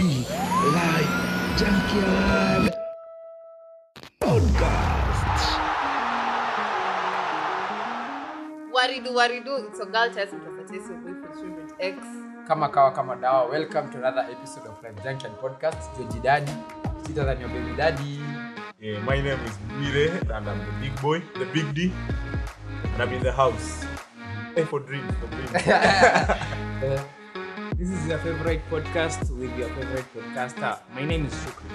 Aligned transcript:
Real 0.00 0.24
Life 0.72 1.12
Junkyard 1.60 2.72
Podcast. 4.16 5.44
Waridu, 8.72 9.12
waridu, 9.12 9.68
it's 9.68 9.76
your 9.76 9.92
girl 9.92 10.08
your 10.08 10.24
boyfriend 11.04 11.36
student 11.36 11.72
X. 11.78 11.96
kama 12.48 12.68
kawa 12.68 12.90
kama 12.96 13.16
dawa 13.16 13.50
welcome 13.50 13.90
to 13.92 13.98
another 13.98 14.24
episode 14.32 14.64
of 14.72 14.80
live 14.82 14.96
junkyard 15.04 15.36
podcast 15.36 15.92
joji 15.98 16.20
daddy 16.24 16.56
sita 17.04 17.20
than 17.24 17.36
your 17.40 17.52
baby 17.52 17.76
daddy 17.76 18.24
Yeah, 18.80 19.04
my 19.04 19.20
name 19.20 19.36
is 19.44 19.56
Bire 19.76 20.16
and 20.32 20.48
I'm 20.48 20.64
the 20.64 20.72
big 20.80 20.96
boy, 21.04 21.20
the 21.36 21.44
big 21.52 21.74
D, 21.76 21.92
and 22.96 23.02
I'm 23.02 23.12
in 23.12 23.20
the 23.20 23.36
house. 23.36 23.84
Hey, 24.56 24.64
for 24.64 24.80
dreams, 24.80 25.12
for 25.20 25.28
dreams. 25.28 27.04
This 27.80 27.88
is 27.88 28.08
your 28.08 28.18
favorite 28.18 28.60
podcast 28.68 29.30
with 29.40 29.56
your 29.56 29.70
favorite 29.70 30.04
podcaster. 30.12 30.76
My 30.94 31.02
name 31.02 31.24
is 31.24 31.32
Shukri. 31.32 31.72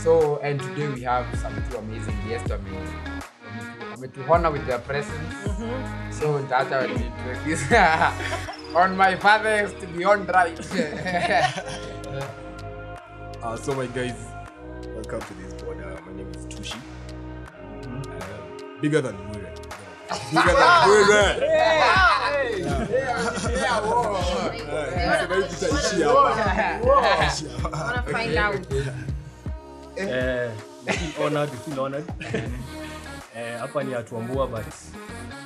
so 0.00 0.38
and 0.40 0.56
today 0.58 0.88
we 0.88 1.02
have 1.02 1.26
some 1.42 1.52
two 1.68 1.76
amazing 1.76 2.16
guests 2.26 2.48
wame 2.48 2.64
wametuhona 3.92 4.48
with 4.54 4.64
their 4.70 4.80
presence 4.88 5.36
so 6.20 6.30
ntaacha 6.44 6.80
wajiintroduce 6.82 7.66
on 8.84 8.96
my 9.02 9.10
farthest 9.26 9.76
beyond 9.98 10.24
right 10.38 10.58
Uh, 13.44 13.56
so, 13.64 13.74
my 13.74 13.86
guys, 13.96 14.16
welcome 14.96 15.20
to 15.28 15.34
this 15.40 15.52
pod. 15.60 15.76
Uh, 15.76 16.00
my 16.06 16.12
name 16.16 16.30
is 16.36 16.46
Tushi. 16.52 16.78
Uh, 17.84 18.80
bigger 18.80 19.02
than 19.02 19.16
Bure. 19.28 19.43
Hapa 33.60 33.82
ni 33.84 33.94
atuambua 33.94 34.46
but 34.46 34.64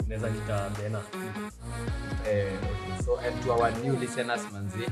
naweza 0.08 0.30
nita 0.30 0.70
Bena. 0.82 1.00
Eh, 2.30 2.46
okay. 2.62 3.04
so 3.04 3.16
and 3.18 3.42
to 3.44 3.52
our 3.52 3.70
new 3.84 3.96
listeners 4.00 4.40
manzi 4.52 4.86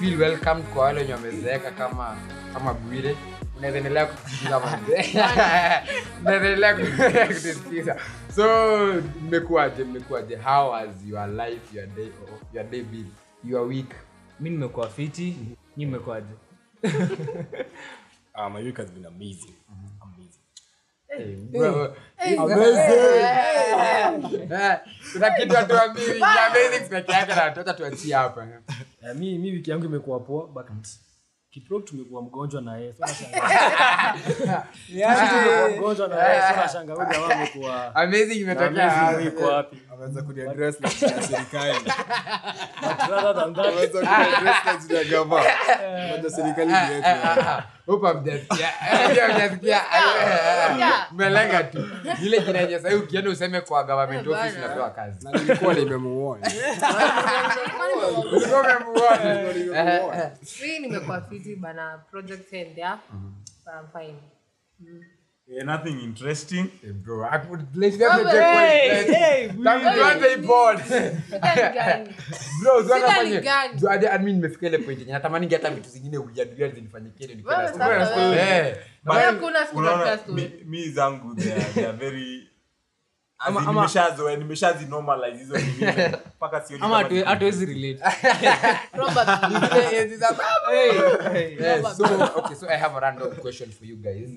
feel 0.00 0.20
welcome 0.20 0.62
kwa 0.62 0.84
wale 0.84 1.00
wenye 1.00 1.12
wamezeeka 1.12 1.70
kama 1.70 2.16
kama 2.54 2.74
bwire. 2.74 3.16
Unaweza 3.58 3.78
endelea 3.78 4.06
kutusikiza 4.06 4.60
manzi 4.60 4.92
unaweza 6.20 6.74
kutusikiza 7.28 7.96
so 8.34 9.02
mmekuaje 9.22 9.84
mmekuaje 9.84 10.36
how 10.36 10.72
has 10.72 10.88
your 11.08 11.26
life 11.28 11.76
your 11.76 11.86
day 11.86 12.08
your 12.54 12.64
day 12.70 12.82
been? 12.82 13.06
Your 13.44 13.66
week? 13.68 13.94
Mi 14.40 14.50
nimekuwa 14.50 14.88
fiti, 14.88 15.36
ni 15.76 15.86
mmekuaje 15.86 16.26
Uh, 18.34 18.48
my 18.48 18.62
week 18.62 18.76
has 18.76 18.90
been 18.90 19.06
amazing. 19.06 19.54
Amazing. 20.00 21.48
Bro, 21.52 21.96
kuna 25.12 25.30
kitu 25.30 25.58
atuambii 25.58 26.22
amazing 26.22 26.88
peke 26.88 27.12
yake 27.12 27.62
na 27.64 27.74
tuachie 27.74 28.14
hapa. 28.14 28.46
Mi, 29.14 29.38
wiki 29.38 29.70
yangu 29.70 29.84
imekuwa 29.84 30.20
poa 30.20 30.46
but 30.46 30.66
Kiprop 31.50 31.84
tumekuwa 31.84 32.22
mgonjwa 32.22 32.60
na 32.62 32.76
yeye. 32.76 32.92
Tumekuwa 34.92 35.68
mgonjwa 35.76 36.08
na 36.08 36.28
yeye. 36.28 36.42
So 36.42 36.68
shanga 36.72 36.94
wewe 36.94 37.06
jamaa 37.12 37.34
amekuwa 37.34 37.94
amazing 37.94 38.40
imetokea 38.40 39.18
wapi? 39.46 39.76
Ameanza 40.00 40.22
kuniadres 40.22 40.80
na 40.80 40.88
jina 40.88 41.12
ya 41.12 41.22
serikali. 41.22 41.78
Na 42.82 44.76
jina 44.76 44.98
ya 44.98 45.04
gava. 45.04 45.44
Ni 45.44 46.22
yetu. 46.92 47.06
Mmelenga 51.12 51.62
tu 51.64 51.88
ile 52.22 52.40
jina 52.40 52.58
yenye 52.60 52.78
sahii 52.78 52.96
ukienda 52.96 53.30
useme 53.30 53.60
kwa 53.60 53.84
government 53.84 54.26
office 54.28 54.58
unapewa 54.58 54.90
kazi 54.90 55.24
Na 55.24 55.30
nilikuwa 55.32 55.74
nimemuona. 55.74 56.50
Ulikuwa 58.32 58.60
umemuona. 58.60 60.30
Nimekuwa 60.80 61.20
fiti 61.20 61.56
bana 61.56 61.98
project 62.10 62.52
end. 62.52 62.78
I'm 62.78 63.86
fine. 63.92 64.18
Yeah, 65.50 65.64
nothing 65.64 65.98
interesting. 66.00 66.70
Hey, 66.80 66.92
bro, 66.92 67.24
I 67.26 67.38
would 67.50 67.66
let 67.76 67.98
them 67.98 68.10
take 68.24 68.32
Hey, 68.32 68.88
checkpoint. 68.88 69.10
hey, 69.18 69.48
gani? 71.74 72.10
Bro, 72.62 72.82
Shida 72.82 73.08
fanye- 73.16 73.40
tu- 73.80 73.86
hadi- 73.88 74.18
mimi 74.18 74.32
nimefika 74.32 74.66
ile 74.66 74.78
point 74.78 74.98
yenye 75.00 75.12
natamani 75.12 75.48
hata 75.48 75.70
vitu 75.70 75.88
zingine 75.90 76.18
ujadulia 76.18 76.68
zinifanyikie 76.68 77.26
ndio 77.34 77.46
Wewe 77.48 77.68
story. 78.06 78.38
Eh, 78.38 78.76
Unaona, 79.78 80.04
za 80.04 80.18
story. 80.18 80.42
mi- 80.42 80.64
mi 80.64 80.88
zangu 80.90 81.34
they 81.34 81.52
are- 81.52 81.64
they 81.74 81.84
are 81.88 81.96
very 81.98 82.46
nimeshazoea 83.82 84.36
nimeshazi 84.36 84.84
normalize 84.86 85.38
hizo 85.38 85.58
mpaka 86.36 86.60
sioni 86.60 86.84
ama 86.84 86.96
hatuwezi 87.24 87.66
relate. 87.66 87.98
Probably. 88.92 89.56
so 91.96 92.04
okay, 92.38 92.56
so 92.56 92.68
I 92.68 92.76
have 92.78 92.96
a 92.96 93.00
random 93.00 93.30
question 93.36 93.70
for 93.70 93.86
you 93.88 93.96
guys. 93.96 94.30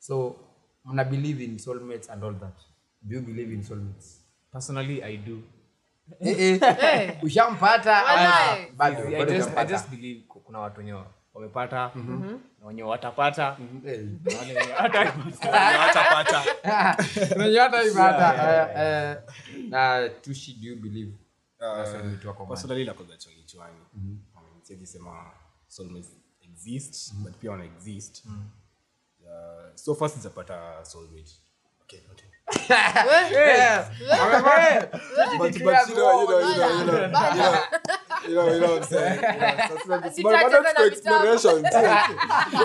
So, 0.00 0.36
mna 0.84 1.04
believe 1.04 1.44
in 1.44 1.58
soulmates 1.58 2.08
and 2.10 2.24
all 2.24 2.32
that? 2.34 2.56
Do 3.02 3.14
you 3.16 3.22
believe 3.22 3.52
in 3.54 3.62
soulmates? 3.62 4.20
Personally, 4.52 5.02
I 5.04 5.16
do. 5.16 5.42
Eh, 6.20 6.34
eh. 6.38 6.58
Eh, 6.62 7.18
Ushampata? 7.22 7.92
Walai. 8.04 8.26
Ah, 8.26 8.66
bado, 8.76 9.06
I 9.08 9.12
bado 9.12 9.32
just, 9.32 9.48
I 9.48 9.50
hujampata. 9.52 9.68
just 9.68 9.90
believe 9.90 10.20
ku- 10.28 10.40
kuna 10.40 10.58
watu 10.58 10.78
wenye 10.80 10.94
wamepata 11.34 11.90
na 12.60 12.66
wenye 12.66 12.82
watapata 12.82 13.56
Eh. 13.86 14.06
na 14.24 14.38
wale 14.38 14.54
wenye 14.58 14.72
hata 14.78 14.98
Watapata. 15.78 16.42
Unajua 17.36 17.62
hata. 18.02 19.10
Eh. 19.10 19.16
Na 19.68 20.08
Tushi, 20.08 20.52
do 20.54 20.68
you 20.68 20.76
believe 20.76 21.12
na 21.60 21.86
soulmate 21.86 22.28
wako 22.28 22.42
man? 22.42 22.48
personally 22.48 22.84
nakoza 22.84 23.16
chongi 23.16 23.44
chwani 23.44 23.76
siwezi 24.62 24.86
sema 24.86 25.30
soulmates 25.68 26.16
exist 26.42 27.14
but 27.14 27.32
pia 27.36 27.50
wana 27.50 27.64
exist 27.64 28.24
Uh, 29.30 29.70
so 29.74 29.94
far 29.94 30.08
sijapata 30.10 30.84
soulmate 30.84 31.32
okay 31.82 32.00
not 32.08 32.20
yet. 32.22 32.30
But- 35.38 35.38
but, 35.38 35.88
you 35.88 35.94
know, 35.94 36.20
you 36.20 36.26
know, 36.26 36.40
you 36.40 36.56
know, 36.56 36.68
you 36.68 36.84
know, 36.84 36.98
you 36.98 37.42
know, 37.42 37.54
you 38.28 38.34
know, 38.34 38.52
you 38.52 38.60
know 38.60 38.70
what 38.70 38.82
I'm 38.82 38.88
saying? 38.88 39.20
Yeah, 39.22 39.68
so 39.68 39.74
sasa- 39.78 40.04
Ati 40.04 40.22
bado- 40.22 40.50
bado 40.50 40.50
chache 40.50 40.56
tuko 40.56 40.72
tena 40.74 40.86
exploration, 40.86 41.56
too. 41.62 41.68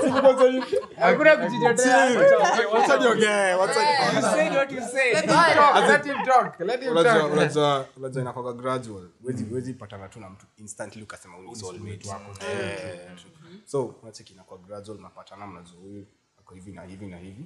Si 0.01 0.09
niko 0.11 0.31
sasa- 0.33 1.01
Hakuna 1.05 1.37
kujitetea. 1.37 2.07
Chill. 2.07 2.67
Wacha 2.73 2.97
niongee, 2.97 3.53
wacha- 3.53 4.13
You 4.15 4.21
said 4.21 4.53
what 4.55 4.71
you 4.71 4.81
said. 4.81 5.13
Let 5.15 6.05
him 6.05 6.23
talk. 6.25 6.59
let 6.59 6.81
him 6.81 6.93
talk, 6.93 6.93
Unajua- 6.93 7.27
unajua- 7.27 7.85
unajua 7.97 8.53
gradual 8.53 9.07
wezi 9.51 9.73
patana 9.73 10.07
tu 10.09 10.19
na 10.19 10.29
mtu 10.29 10.45
instantly 10.57 11.03
ukasema 11.03 11.35
huyu 11.37 11.55
soulmate 11.55 12.09
wako 12.09 12.31
Eh, 12.51 12.99
so 13.65 13.85
unacheki 14.03 14.33
inakuwa 14.33 14.59
gradual 14.59 14.97
mnapatana 14.99 15.47
mnajua 15.47 15.79
huyu 15.81 16.05
ako 16.45 16.55
hivi 16.55 16.71
na 16.71 16.81
hivi 16.83 17.05
na 17.07 17.17
hivi 17.17 17.45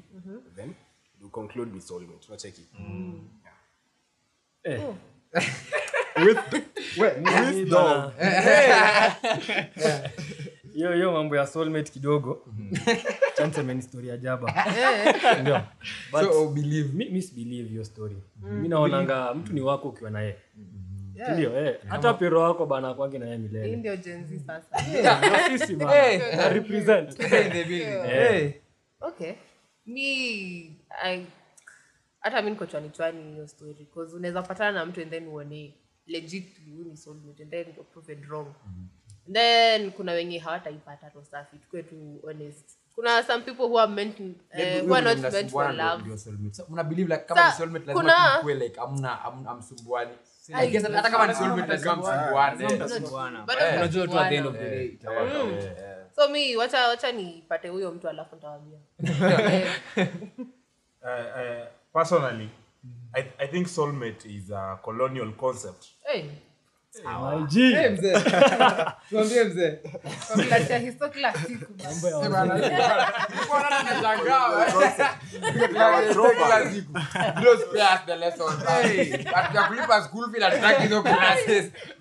then 0.55 0.73
you 1.21 1.29
conclude 1.29 1.71
with 1.73 1.83
soulmate 1.83 2.27
unacheki? 2.27 2.67
Yeah. 4.65 4.79
Eh. 4.79 4.95
Wisdom. 7.55 8.11
hiyo 10.73 10.93
hiyo 10.93 11.11
mambo 11.11 11.35
ya 11.35 11.47
soulmate 11.47 11.91
kidogo. 11.91 12.45
Chansemeni 13.37 13.81
story 13.81 14.17
jaba. 14.17 14.53
Ndio. 15.41 15.61
But 16.11 16.21
So, 16.31 16.49
believe. 16.49 16.93
mi, 16.93 17.09
mi 17.09 17.21
sibelieve 17.21 17.69
hiyo 17.69 17.85
story. 17.85 18.17
Mi 18.41 18.67
naonanga 18.67 19.33
mtu 19.33 19.53
ni 19.53 19.61
wako 19.61 19.89
ukiwa 19.89 20.09
naye 20.11 20.35
ndio 21.33 21.65
eh, 21.65 21.75
hata 21.87 22.13
pero 22.13 22.41
wako 22.41 22.65
bana 22.65 22.93
kwangi 22.93 23.19
naye 23.19 23.37
milele. 23.37 23.75
Ndio 23.75 23.95
Gen 23.97 24.39
sasa. 24.47 24.77
Sisi 25.57 25.75
bana. 25.75 26.17
Na 26.37 26.49
represent. 26.49 27.19
Eh. 27.19 28.53
Okay. 29.01 29.35
Mi 29.85 30.77
I, 31.03 31.25
hata 32.19 32.41
mi 32.41 32.49
niko 32.49 32.65
chwani 32.65 32.89
chwani 32.89 33.31
hiyo 33.31 33.47
story 33.47 33.87
cause 33.93 34.15
unaweza 34.15 34.41
patana 34.41 34.71
na 34.71 34.85
mtu 34.85 35.01
and 35.01 35.11
then 35.11 35.27
uone 35.27 35.73
legit 36.07 36.59
huyu 36.65 36.83
ni 36.85 36.97
soulmate 36.97 37.43
and 37.43 37.51
then 37.51 37.65
you're 37.67 37.83
proven 37.93 38.23
wrong. 38.29 38.47
And 39.27 39.35
then 39.35 39.91
kuna 39.91 40.11
wenye 40.11 40.39
hawataipata 40.39 41.09
to 41.09 41.23
safi 41.23 41.57
tukue 41.57 41.83
tu 41.83 42.19
honest. 42.23 42.69
Kuna 42.95 43.23
some 43.23 43.43
people 43.43 43.63
who 43.65 43.79
are 43.79 43.91
meant 43.91 44.19
uh, 44.19 44.25
who 44.87 44.95
are 44.95 45.15
not 45.15 45.33
meant 45.33 45.51
for 45.51 45.73
love. 45.73 46.03
mna 46.69 46.83
believe 46.83 47.09
like 47.13 47.25
kama 47.25 47.41
Sa- 47.41 47.57
soulmate 47.57 47.85
lazima 47.85 48.01
kuna- 48.01 48.37
tukue 48.37 48.53
like 48.53 48.79
amna 48.79 49.09
hamna- 49.15 49.49
I 50.53 50.69
hata 50.77 51.09
kama 51.11 51.27
ni 51.27 51.33
soulmate 51.35 51.67
lazima 51.67 51.95
msumbuane. 51.95 53.37
Bado 53.45 53.61
Eh. 53.65 53.75
unajua 53.77 54.07
tu 54.07 54.19
at 54.19 54.29
the 54.29 54.35
end 54.35 54.47
of 54.47 54.53
the 54.55 54.63
Eh, 54.65 54.69
day 54.71 54.85
itakuwa 54.85 55.23
Mm. 55.23 55.29
kawaida, 55.31 55.63
eh. 55.91 55.98
So 56.19 56.27
mi 56.29 56.57
wacha 56.57 56.87
wacha 56.87 57.11
nipate 57.11 57.69
huyo 57.69 57.91
mtu 57.91 58.09
alafu 58.09 58.35
ntawambia 58.35 58.79
Uh, 61.01 61.05
uh, 61.05 61.67
personally 61.93 62.49
I, 63.13 63.23
I 63.37 63.47
think 63.47 63.67
soulmate 63.67 64.25
is 64.29 64.51
a 64.51 64.77
colonial 64.83 65.31
concept. 65.33 65.85
Hey. 66.03 66.19
Eh. 66.19 66.25
Tuambie 69.09 69.43
mzee. 69.43 69.79
Kila 70.33 70.53
siku 70.53 70.73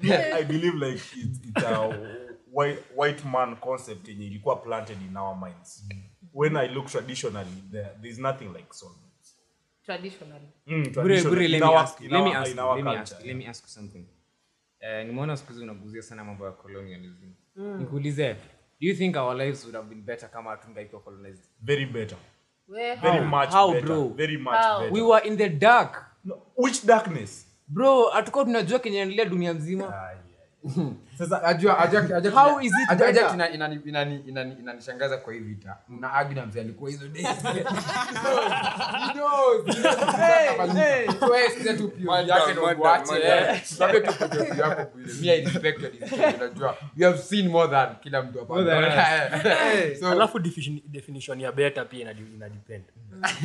Eh, 0.02 0.10
eh. 0.10 0.36
I 0.36 0.44
believe 0.44 0.86
like 0.86 1.02
it, 1.16 1.28
it's 1.44 1.64
a 1.64 2.17
white, 2.52 2.82
white 2.96 3.24
man 3.28 3.56
concept 3.56 4.08
yenye 4.08 4.26
ilikuwa 4.26 4.56
planted 4.56 4.98
in 5.10 5.16
our 5.16 5.36
minds. 5.36 5.88
When 6.34 6.56
I 6.56 6.68
look 6.68 6.86
traditionally, 6.86 7.62
there, 7.72 7.90
there's 8.02 8.18
nothing 8.18 8.44
like 8.44 8.66
soulmates. 8.70 9.38
Traditionally. 9.84 10.48
Mm, 10.66 10.82
Bure, 10.82 10.92
traditional- 10.92 11.30
bure, 11.30 11.44
in 11.44 11.50
let 11.50 11.60
me 11.62 11.74
ask 11.76 12.00
you, 12.00 12.08
let 12.10 12.24
me 12.24 12.34
ask 12.34 12.50
you, 12.50 12.56
let 12.56 12.84
me 12.84 12.90
ask 12.96 13.20
you, 13.20 13.26
let 13.26 13.36
me 13.36 13.46
ask 13.46 13.62
you 13.64 13.68
something. 13.70 14.04
Eh, 14.80 15.06
nimeona 15.06 15.36
siku 15.36 15.52
hizi 15.52 15.64
unaguzia 15.64 16.02
sana 16.02 16.24
mambo 16.24 16.46
ya 16.46 16.52
colonialism 16.52 17.32
nikuulize 17.78 18.34
do 18.80 18.88
you 18.88 18.94
think 18.94 19.16
our 19.16 19.36
lives 19.36 19.64
would 19.64 19.76
have 19.76 19.88
been 19.88 20.02
better 20.02 20.30
kama 20.30 20.50
hatungaikuwa 20.50 21.02
colonized 21.02 21.44
Very 21.62 21.86
better. 21.86 22.18
Where? 22.68 22.94
Very 23.00 23.24
much 23.26 23.50
How, 23.50 23.72
better. 23.72 23.86
bro? 23.86 24.08
Very 24.08 24.36
much 24.38 24.54
How? 24.54 24.78
better. 24.80 24.94
we 24.94 25.02
were 25.02 25.28
in 25.28 25.36
the 25.36 25.48
dark 25.48 26.04
No, 26.24 26.42
which 26.56 26.86
darkness? 26.86 27.46
bro 27.68 28.08
hatukuwa 28.08 28.44
tunajua 28.44 28.78
kenye 28.78 28.98
endelea 28.98 29.24
dunia 29.24 29.54
mzima 29.54 29.84
Sasa 29.84 30.17
Inanishangaza 34.58 35.16
kwa 35.16 35.32
hii 35.32 35.38
vita. 35.38 35.76
Na 35.88 36.08
mzee 36.46 36.60
alikuwa 36.60 36.90
hizo 36.90 37.08
kila 48.02 48.22
mtu 48.22 48.38
hapa. 48.38 48.54
So, 50.00 50.08
alafu 50.10 50.38
definition- 50.38 50.82
definition 50.86 51.40
ya 51.40 51.52
beta 51.52 51.84
pia 51.84 52.00
inadepend. 52.34 52.84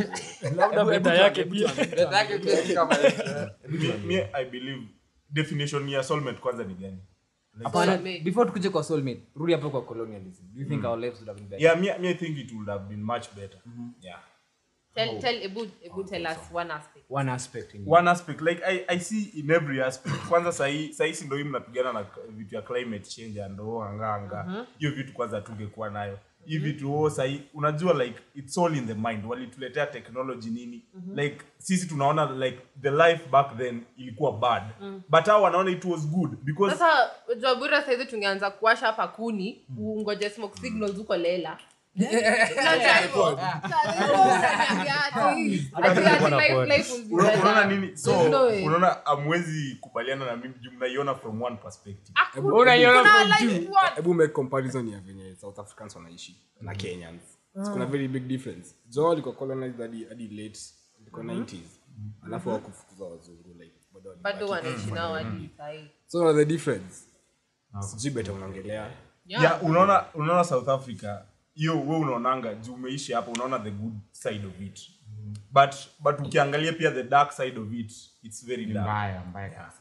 Labda 0.57 0.86
beta 0.86 1.13
yake 1.16 1.44
pia. 1.44 1.71
I 4.33 4.45
believe 4.45 4.81
definition 5.33 5.89
ya 5.89 6.03
soulmate 6.03 6.38
kwanza 6.39 6.63
ni 6.63 6.74
gani? 6.74 6.97
Hapana, 7.63 7.97
before 7.97 8.45
tukuje 8.45 8.69
kwa 8.69 8.83
soulmate 8.83 9.21
rudi 9.35 9.53
hapo 9.53 9.69
kwa 9.69 9.81
colonialism 9.81 10.44
do 10.53 10.62
you 10.62 10.68
think 10.68 10.83
our 10.85 11.00
lives 11.00 11.15
would 11.21 11.27
have 11.27 11.39
been 11.39 11.50
better 11.50 11.65
Yeah, 11.65 11.80
me, 11.81 12.00
me 12.00 12.09
I 12.09 12.13
think 12.13 12.38
it 12.38 12.51
would 12.53 12.69
have 12.69 12.85
been 12.89 13.03
much 13.03 13.27
better. 13.35 13.59
Yeah. 14.01 14.19
Tell, 14.95 15.19
tell, 15.19 15.44
Ebu, 15.44 15.68
Ebu 15.83 16.03
tell 16.03 16.27
us 16.27 16.38
one 16.51 16.71
aspect. 16.71 17.06
one 17.09 17.30
aspect 17.31 17.74
Indeed. 17.74 17.88
one 17.88 18.07
aspect 18.07 18.41
like 18.41 18.62
I, 18.63 18.85
i 18.89 19.00
see 19.00 19.31
in 19.39 19.51
every 19.51 19.81
aspect 19.81 20.15
kwanza 20.30 20.51
sahi 20.51 20.94
sahi 20.94 21.13
si 21.15 21.25
ndio 21.25 21.45
mnapigana 21.45 21.94
na 21.94 22.06
vitu 22.30 22.56
ya 22.56 22.62
climate 22.62 23.09
change 23.09 23.44
and 23.44 23.59
oh, 23.59 23.83
anga 23.83 24.13
anga 24.15 24.68
hiyo 24.77 24.91
vitu 24.91 25.13
kwanza 25.13 25.41
tungekuwa 25.41 25.89
nayo 25.89 26.19
hii 26.45 26.57
vitu 26.57 27.01
oh, 27.01 27.10
sahii 27.10 27.42
unajua 27.54 27.94
like 28.04 28.19
it's 28.36 28.57
all 28.57 28.78
in 28.78 28.88
the 28.88 28.94
mind. 28.94 29.25
Walituletea 29.25 29.86
technology 29.86 30.50
nini? 30.50 30.86
Like 31.16 31.38
sisi 31.57 31.88
tunaona 31.88 32.25
like 32.45 32.60
the 32.81 32.92
life 32.92 33.30
back 33.31 33.57
then 33.57 33.84
ilikuwa 33.98 34.31
bad. 34.31 34.63
But 35.10 35.25
hao 35.25 35.42
wanaona 35.42 35.72
it 35.72 35.86
was 35.86 36.07
good 36.07 36.30
because 36.44 36.75
sasa 36.75 37.12
unajua 37.28 37.56
bure 37.56 37.81
saizi 37.81 38.06
tungeanza 38.06 38.51
kuwasha 38.51 38.86
hapa 38.86 39.07
kuni 39.07 39.66
ungoje 39.78 40.30
smoke 40.30 40.62
signals 40.62 40.98
huko 40.98 41.18
lela 41.18 41.57
unaona 48.66 49.06
amwezi 49.06 49.78
kubaliana 49.81 50.25
na 50.25 50.36
mimi 50.38 50.54
juu 50.62 50.72
mnaiona 50.72 51.16
from 51.16 51.42
one 51.42 51.56
perspective 51.56 52.13
hebu 53.95 54.13
make 54.13 54.34
comparison 54.34 54.88
ya 54.90 55.00
venye 55.00 55.36
south 55.36 55.60
africans 55.60 55.95
wanaishi 55.95 56.36
na 56.62 56.75
kenyans 56.75 57.22
kuna 57.74 57.86
very 57.86 58.07
big 58.07 58.24
difference 58.28 58.75
jo 58.90 59.12
alikuwa 59.12 59.36
colonized 59.36 59.81
hadi 59.81 60.06
hadi 60.06 60.28
late 60.28 60.60
ilikuwa 61.01 61.24
90s 61.25 61.57
alafu 62.25 62.50
wakufukuza 62.50 63.06
wazungu 63.06 63.54
like 63.60 63.74
bado 64.22 64.48
wanaishi 64.50 64.92
nao 64.92 65.13
hadi 65.13 65.50
sahii 65.57 65.88
so 66.07 66.34
the 66.34 66.45
difference 66.45 66.95
sijui 67.80 68.12
beta 68.13 68.34
unaongelea 68.34 68.92
unaona 69.62 70.06
unaona 70.13 70.44
south 70.44 70.69
africa 70.69 71.18
hiyo 71.53 71.81
we 71.81 71.95
unaonanga 71.97 72.53
juu 72.53 72.73
umeishi 72.73 73.13
hapo 73.13 73.31
unaona 73.31 73.59
the 73.59 73.71
good 73.71 73.94
side 74.11 74.45
of 74.47 74.61
it. 74.61 74.79
But 75.51 75.75
but 76.00 76.19
ukiangalia 76.19 76.73
pia 76.73 76.91
the 76.91 77.03
dark 77.03 77.31
side 77.31 77.59
of 77.59 77.73
it 77.73 77.91
it's 78.23 78.45
very 78.45 78.65
dark. 78.65 78.88
Mbaya, 78.88 79.23
mbaya 79.25 79.71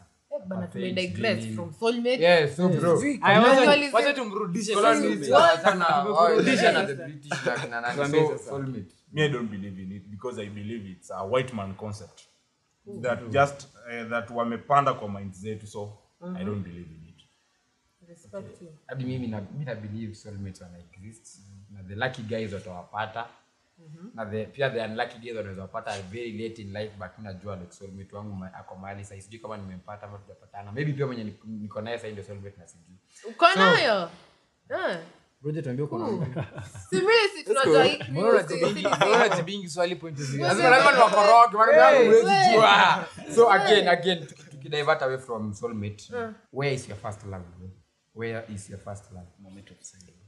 Yeah, 2.20 2.48
so 2.56 2.68
bro. 2.68 3.00
Aya, 3.22 3.40
wacha- 3.40 3.54
Colonialism. 3.54 3.94
wacha 3.94 4.14
tumrudishe 4.14 4.74
Colonies 4.74 5.28
sasa. 5.28 5.62
sana, 5.62 5.84
wao, 5.86 6.40
na 6.72 6.84
the 6.86 6.94
British 6.94 7.30
na 7.46 7.54
kina 7.58 7.80
nani. 7.80 7.94
Tuambie 7.96 8.20
So, 8.20 8.32
sasa. 8.38 8.50
soulmate. 8.50 8.94
me 9.12 9.22
i 9.24 9.28
don't 9.28 9.50
believe 9.50 9.82
in 9.82 9.92
it 9.92 10.06
because 10.08 10.42
i 10.42 10.46
believe 10.46 10.90
it's 10.90 11.10
a 11.10 11.22
white 11.24 11.52
man 11.54 11.74
concept. 11.74 12.20
That 13.02 13.30
just 13.30 13.66
uh, 13.86 14.08
that 14.10 14.30
wamepanda 14.30 14.94
kwa 14.94 15.08
mind 15.08 15.32
zetu 15.34 15.66
so 15.66 15.98
i 16.36 16.44
don't 16.44 16.62
believe 16.64 16.90
in 16.90 17.08
it. 17.08 17.22
Hadi 18.86 19.04
mimi 19.04 19.26
na 19.28 19.74
believe 19.74 20.14
soulmates 20.14 20.60
wana 20.60 20.78
exist 20.78 21.40
na 21.72 21.82
the 21.82 21.94
lucky 21.94 22.22
guys 22.22 22.52
watawapata 22.52 23.26
na 24.14 24.26
the, 24.26 24.44
pia 24.46 24.70
the 24.70 24.80
unlucky 24.84 25.18
guys 25.18 25.36
wanaweza 25.36 25.62
wapata 25.62 26.02
very 26.02 26.32
late 26.32 26.62
in 26.62 26.72
life 26.72 26.92
but 26.98 27.18
najua 27.18 27.56
like 27.56 27.72
soulmate 27.72 28.16
wangu 28.16 28.44
ako 28.54 28.74
mahali 28.76 29.04
sasa 29.04 29.20
sijui 29.22 29.38
kama 29.40 29.56
nimempata 29.56 30.06
ama 30.06 30.18
tujapatana 30.18 30.72
maybe 30.72 30.92
pia 30.92 31.06
mwenye 31.06 31.24
niko- 31.24 31.46
niko 31.46 31.80
naye 31.80 31.98
sasa 31.98 32.08
ndio 32.12 32.24
soulmate 32.24 32.56
na 32.60 32.66
sijui 32.66 32.96
uko 33.30 33.46
nayo 33.56 34.10
Eh. 34.68 34.98
Roger, 35.44 35.62
tuambie 35.62 35.84
uko 35.84 35.98
na- 35.98 36.44
Si 36.90 36.96
si 37.36 37.44
tunajua 37.44 37.84
hii 37.84 37.98
Mbona 38.10 38.28
unajibingi- 38.28 38.74
si- 38.74 38.80
si- 38.82 38.96
mbona 38.96 39.16
unajibingi 39.26 39.68
swali 39.68 39.96
point 39.96 40.20
of 40.20 40.34
lazima 40.34 40.68
lazima 40.70 40.92
niwakoroge 40.92 41.56
maana 41.56 41.72
yangu 41.76 42.04
huwezi 42.04 42.52
jua 42.54 43.06
so 43.34 43.50
again 43.52 43.88
again 43.88 44.26
tukidivert 44.26 45.02
away 45.02 45.18
from 45.18 45.54
soulmate 45.54 46.04
where 46.52 46.74
is 46.74 46.88
your 46.88 46.98
first 46.98 47.24
love 47.24 47.44
where 48.14 48.42
is 48.54 48.70
your 48.70 48.80
first 48.80 49.12
love 49.12 49.26
moment 49.38 49.70
of 49.70 49.76
silence 49.80 50.06
hey, 50.06 50.14
yeah. 50.14 50.21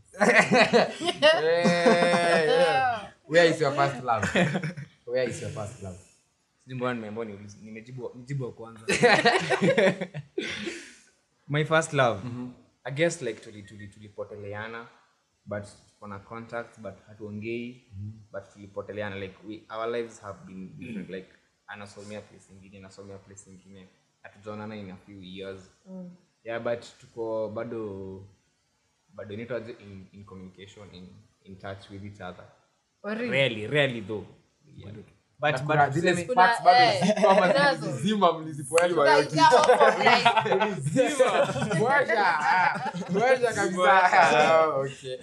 Where 3.26 3.44
is 3.50 3.60
your 3.60 3.72
first 3.72 4.02
love? 4.04 4.24
Where 5.06 5.28
is 5.28 5.40
your 5.42 5.50
first 5.50 5.82
love? 5.82 5.98
Sijui 6.64 6.76
mbona 6.76 6.94
nimeambiwa 6.94 7.24
niulize- 7.26 7.62
nimejibu 7.62 8.44
wa 8.44 8.52
kwanza. 8.52 8.80
My 11.48 11.64
first 11.64 11.92
love. 11.92 12.20
I 12.84 12.92
guess 12.92 13.22
like 13.22 13.40
tuli- 13.50 13.62
tuli- 13.62 13.88
tulipoteleana 13.88 14.86
but 15.46 15.64
on 16.00 16.20
contact 16.20 16.80
but 16.80 16.94
hatuongei 17.06 17.84
but 18.32 18.52
tulipoteleana 18.52 19.16
like 19.16 19.34
we, 19.48 19.62
our 19.70 19.90
lives 19.90 20.20
have 20.20 20.38
been 20.46 20.76
different. 20.78 21.10
Like 21.10 21.28
anasomea 21.66 22.20
place 22.20 22.52
ingine 22.52 22.78
anasomea 22.78 23.18
place 23.18 23.50
ingine. 23.50 23.88
Hatujaonana 24.22 24.76
in 24.76 24.90
a 24.90 24.96
few 25.06 25.20
years. 25.22 25.70
Yeah 26.44 26.60
but 26.62 26.80
tuko 27.00 27.48
bado 27.48 28.26
bado 29.14 29.34
inaitwaje 29.34 29.72
in, 29.72 30.06
in 30.12 30.24
communication 30.24 30.94
in, 30.94 31.08
in 31.44 31.56
touch 31.56 31.90
with 31.90 32.04
each 32.04 32.20
other. 32.20 32.44
Ori. 33.02 33.30
rarely 33.30 33.66
rarely 33.66 34.00
though. 34.00 34.26
Yeah. 34.76 34.92
but, 35.40 35.66
but 35.66 35.92
zile 35.92 36.14
bado 38.02 38.32
mlizipoeli 38.32 38.94
kabisa 43.52 44.66
okay. 44.76 45.18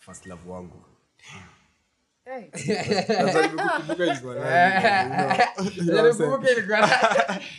First 0.00 0.26
love 0.26 0.50
wangu. 0.50 0.84
Ilikuwa 2.54 4.40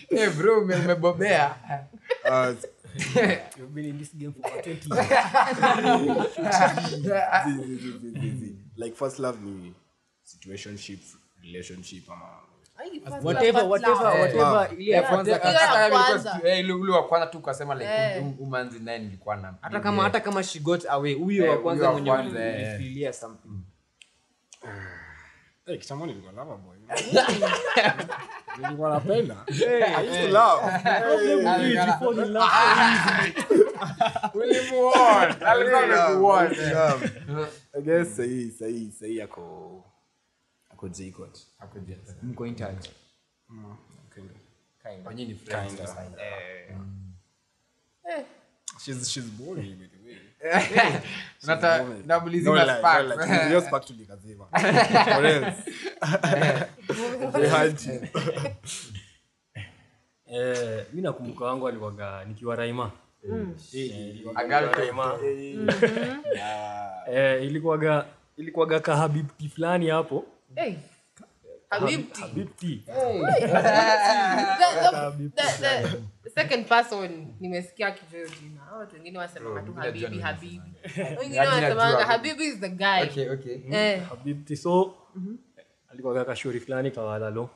Eh, 0.10 0.34
bro 0.38 0.62
umebobea. 0.62 1.56
Uh, 2.26 2.56
You've 3.58 3.74
been 3.74 3.86
in 3.86 3.98
this 4.00 4.14
game 4.20 4.34
for 4.34 4.50
20 4.62 4.70
years. 4.70 5.08
zi- 7.46 7.64
zi- 7.64 7.78
zi- 7.78 7.98
zi- 8.00 8.20
zi- 8.20 8.36
zi. 8.40 8.56
like 8.76 8.96
first 8.96 9.20
love 9.20 9.40
ni 9.42 9.74
situationship 10.24 11.00
relationship 11.44 12.10
ama 12.10 12.26
Ai, 12.78 13.00
first 13.00 13.26
whatever 13.26 13.62
love, 13.62 13.70
whatever 13.70 14.12
first 14.12 14.36
love. 14.36 14.52
whatever 14.58 14.82
ile 14.82 14.92
ya 14.92 15.02
Eh, 16.44 16.60
eh, 16.60 16.80
ule 16.82 16.92
wa 16.92 17.08
kwanza 17.08 17.28
tu 17.28 17.38
ukasema 17.38 17.76
like 17.76 17.86
Eh. 17.90 18.24
umanzi 18.40 18.80
naye 18.80 19.00
nilikuwa 19.00 19.36
na 19.36 19.54
hata 19.62 19.80
kama 19.80 20.04
hata 20.04 20.20
kama 20.20 20.44
she 20.44 20.60
got 20.60 20.86
away 20.86 21.14
huyo 21.14 21.46
Eh, 21.46 21.52
wa 21.52 21.58
kwanza 21.62 21.92
mwenye 21.92 22.10
eh. 22.10 22.20
ulifilia 22.20 23.14
something 23.14 23.50
hey, 25.66 25.78
kitambo 25.78 26.06
nilikuwa 26.06 26.32
lover 26.34 26.58
boy. 26.58 26.78
Nilikuwa 28.62 28.90
napenda. 28.90 29.46
I 29.48 30.08
used 30.08 30.22
to 30.22 30.28
love. 30.28 30.62
You 31.34 31.94
fall 32.00 32.20
in 32.26 32.34
love 32.34 32.52
Ulimuona, 34.34 35.42
alikuwa 35.48 35.84
amekuona. 35.84 37.50
I 37.74 37.82
guess 37.82 38.16
sahii 38.18 38.52
sahii 38.52 38.92
sahii 38.92 39.22
ako 39.22 39.84
ako 40.70 40.90
jcot 40.90 41.40
mko 42.24 42.46
in 42.48 42.56
touch 42.56 42.88
Kinda. 44.84 45.10
Wenyewe 45.10 45.28
ni 45.30 45.36
friends? 45.36 45.68
Kinda. 45.76 45.88
sasa. 45.88 46.06
Eh, 48.10 48.26
She's 48.86 49.10
she's 49.10 49.26
boring 49.26 49.78
Eh, 60.36 60.86
mi 60.94 61.02
nakumbuka 61.02 61.46
wangu 61.46 61.68
aliwaga 61.68 62.26
nikiwa 62.26 62.56
raima. 62.56 62.92
Eh, 63.74 64.16
girl 64.48 64.70
talk. 64.70 64.76
Raima. 64.78 65.20
Eh, 67.12 67.44
ilikuwaga 67.46 68.06
ilikuwaga 68.38 68.80
kahabibti 68.80 69.50
fulani 69.50 69.90
hapo. 69.90 70.26
Hey. 70.56 70.74
Habibti. 71.70 72.22
habibti 74.92 75.44
second 76.36 76.66
person 76.68 77.28
nimesikia 77.40 77.92
kijoo 77.92 78.26
jina 78.42 78.62
Hao 78.70 78.80
watu 78.80 78.96
wengine 78.96 79.18
wasemanga 79.18 79.62
tu 79.62 79.72
Bro, 79.74 79.84
habibi 79.84 80.20
habibi 80.20 80.62
wengine 81.20 81.36
Yaani 81.36 81.50
wasemanga 81.66 82.06
habibi. 82.06 82.30
habibi 82.30 82.44
is 82.46 82.60
the 82.60 82.70
guy 82.70 83.02
Okay, 83.04 83.30
okay. 83.30 83.58
eh 83.72 84.02
habibti 84.10 84.58
so 84.58 84.94
alikuwaga 85.92 86.26
kashori 86.26 86.60
fulani 86.60 86.92
kawalalo 86.92 87.50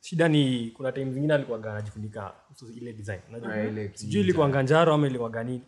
shida 0.00 0.28
ni 0.28 0.72
kuna 0.76 0.92
time 0.92 1.12
zingine 1.12 1.34
alikuwaga 1.34 1.70
anajifunika 1.72 2.32
uso 2.54 2.66
ile 2.76 2.92
design 2.92 3.20
unajua? 3.28 3.54
Ah, 3.54 3.62
ile 3.64 3.90
sijui 3.94 4.20
ilikuwanga 4.20 4.62
njaro 4.62 4.94
ama 4.94 5.06
ilikuwaga 5.06 5.44
nini 5.44 5.60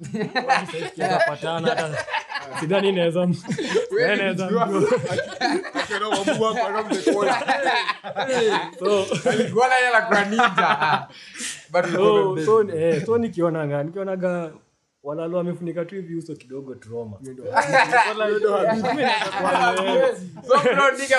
Kwani 0.44 0.66
sasa 0.66 0.88
tukiweza 0.88 1.18
patana 1.28 1.68
hata 1.68 2.04
sidhani 2.60 2.92
naweza 2.92 3.22
m- 3.22 3.34
Eh, 4.00 4.18
naweza 4.18 4.46
mjua. 4.46 4.64
Akiona 5.74 6.08
wabua 6.08 6.54
kwa 6.54 6.68
roho 6.70 6.94
so 8.78 9.06
Alikuwa 9.30 9.74
yeye 9.74 9.88
anakuwa 9.88 10.24
ninja. 10.24 11.06
But 11.74 11.90
so, 12.46 12.62
eh, 12.70 13.02
so 13.04 13.18
nikionaga 13.18 13.82
nikionaga 13.82 14.52
walalo 15.02 15.40
amefunika 15.40 15.84
tu 15.84 15.94
hivi 15.94 16.14
uso 16.16 16.34
kidogo 16.34 16.74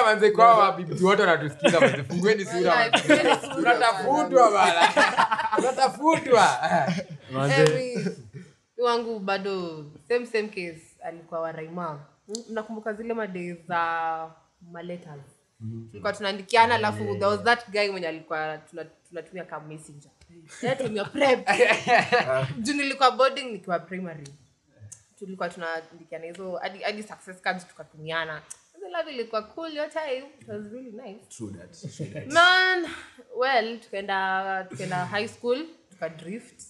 manze 0.05 0.31
wabibi 0.57 1.03
wote 1.03 1.21
wanatusikiza 1.21 1.79
manze. 1.79 2.03
Fungueni 2.03 2.45
sura. 2.45 2.91
Wangu 8.77 9.19
bado 9.19 9.85
same 10.07 10.25
same 10.25 10.47
case 10.47 10.81
alikuwa 11.03 11.39
waraima 11.41 11.99
mnakumbuka 12.49 12.93
zile 12.93 13.13
made 13.13 13.53
za 13.67 14.31
maletters 14.71 15.34
tulikuwa 15.59 16.13
tunaandikiana 16.13 16.75
alafu 16.75 17.03
there 17.03 17.25
was 17.25 17.43
that 17.43 17.69
guy 17.69 17.89
mwenye 17.89 18.07
alikuwa 18.07 18.57
tunatumia 19.09 19.45
ka 19.45 19.59
messenger. 19.59 20.11
Tumia 20.77 21.05
prep. 21.05 21.47
Juu 22.63 22.73
nilikuwa 22.73 23.11
boarding 23.11 23.43
nikiwa 23.51 23.79
primary. 23.79 24.27
Tulikuwa 25.19 25.49
tunaandikiana 25.49 26.25
hizo 26.25 26.55
hadi 26.55 26.79
hadi 26.79 27.03
success 27.03 27.41
cards 27.41 27.67
tukatumiana. 27.67 28.41
Love 28.91 29.11
ilikuwa 29.11 29.41
cool 29.43 29.73
your 29.75 29.89
time. 29.89 30.23
It 30.41 30.47
was 30.47 30.71
really 30.71 30.91
nice. 30.91 31.25
Man 32.33 32.87
well 33.37 33.79
tukaenda 33.79 34.63
tukaenda 34.69 35.05
high 35.05 35.27
school 35.27 35.65
tukadrift 35.89 36.61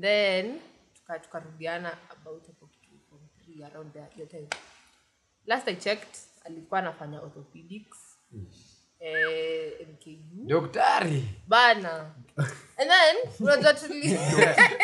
then 0.00 0.60
tuka- 0.94 1.18
tukarudiana 1.18 1.96
about 2.10 2.46
hapo 2.46 2.66
kitu 2.66 3.64
around 3.64 3.92
there 3.92 4.06
your 4.16 4.28
time. 4.28 4.48
Last 5.46 5.68
i 5.68 5.76
checked 5.76 6.16
alikuwa 6.44 6.80
anafanya 6.80 7.20
orthopedics 7.20 7.98
eh, 9.00 9.86
mku 9.92 10.10
Daktari. 10.48 11.24
bana. 11.48 12.10
And 12.78 12.90
then 12.90 13.16
unajua 13.40 13.74
tuli 13.74 14.08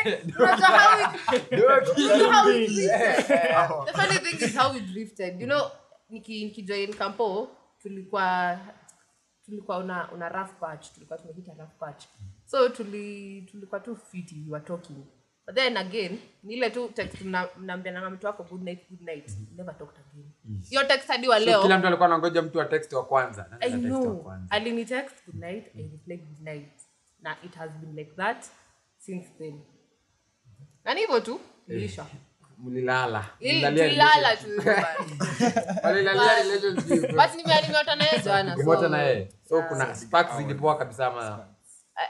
unajua 0.38 0.66
how 0.68 1.00
it- 1.06 1.52
unajua 1.52 2.32
how 2.42 2.50
it 2.50 2.70
drifted. 2.70 3.26
the 3.86 3.92
funny 3.92 4.18
thing 4.18 4.44
is 4.46 4.56
how 4.56 4.72
we 4.72 4.80
drifted. 4.80 5.40
You 5.40 5.46
know 5.46 5.70
niki 6.10 6.44
nikijoin 6.44 6.94
kampo 6.94 7.48
tulikuwa 7.82 8.58
tulikuwa 9.44 9.78
una 9.78 10.12
una 10.12 10.28
rough 10.28 10.50
patch 10.60 10.92
tulikuwa 10.94 11.18
tumehita 11.18 11.52
rough 11.58 11.72
patch. 11.78 12.04
So 12.46 12.68
tuli 12.68 13.42
tulikuwa 13.50 13.80
tu 13.80 13.96
fit 13.96 14.32
we 14.32 14.44
were 14.52 14.64
talking 14.64 15.04
then 15.54 15.76
again 15.76 16.18
ni 16.42 16.54
ile 16.54 16.70
tu 16.70 16.88
text 16.88 17.20
mna- 17.20 17.48
mnaambiananga 17.58 18.10
mtu 18.10 18.26
wako 18.26 18.42
good 18.42 18.62
night 18.62 18.88
good 18.90 19.00
night 19.02 19.30
never 19.56 19.78
talked 19.78 19.96
again 19.98 20.30
hiyo 20.68 20.84
text 20.84 21.08
hadi 21.08 21.28
wa 21.28 21.38
leo 21.38 21.62
kila 21.62 21.78
mtu 21.78 21.86
alikuwa 21.86 22.06
anangoja 22.06 22.42
mtu 22.42 22.58
wa 22.58 22.64
text 22.64 22.92
wa 22.92 23.04
kwanza. 23.06 23.46
I 23.60 23.70
text 23.70 23.84
wa 23.84 24.00
know. 24.00 24.32
Alini 24.50 24.84
text 24.84 25.16
good 25.26 25.40
night, 25.40 25.66
I 25.76 25.82
replied 25.82 26.26
good 26.26 26.40
night. 26.40 26.70
Na 27.22 27.36
it 27.44 27.54
has 27.54 27.70
been 27.70 27.94
like 27.96 28.10
that 28.16 28.44
since 28.98 29.28
then. 29.38 29.60
Na 30.84 30.94
ni 30.94 31.00
hivyo 31.00 31.20
tu, 31.20 31.40
ilisha. 31.68 32.06
Mlilala. 32.58 33.26
Ili- 33.40 33.54
Mlilalia 33.54 33.84
Tulilala 33.86 34.34
relationship. 34.34 35.84
Walilalia 35.84 36.42
relationship. 36.42 37.16
But 37.16 37.34
nimeota 37.36 37.96
naye 38.88 39.28
so- 39.48 39.62
kuna 39.62 39.94
sparks 39.94 40.36
zilipoa 40.36 40.78
kabisa 40.78 41.06
ama 41.06 41.46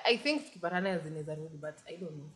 I- 0.05 0.19
think 0.19 0.45
tukipatana 0.45 0.99
zinaweza 0.99 1.35
rudi 1.35 1.57
but 1.57 1.75
I 1.87 1.97
don't 1.97 2.13
know. 2.15 2.31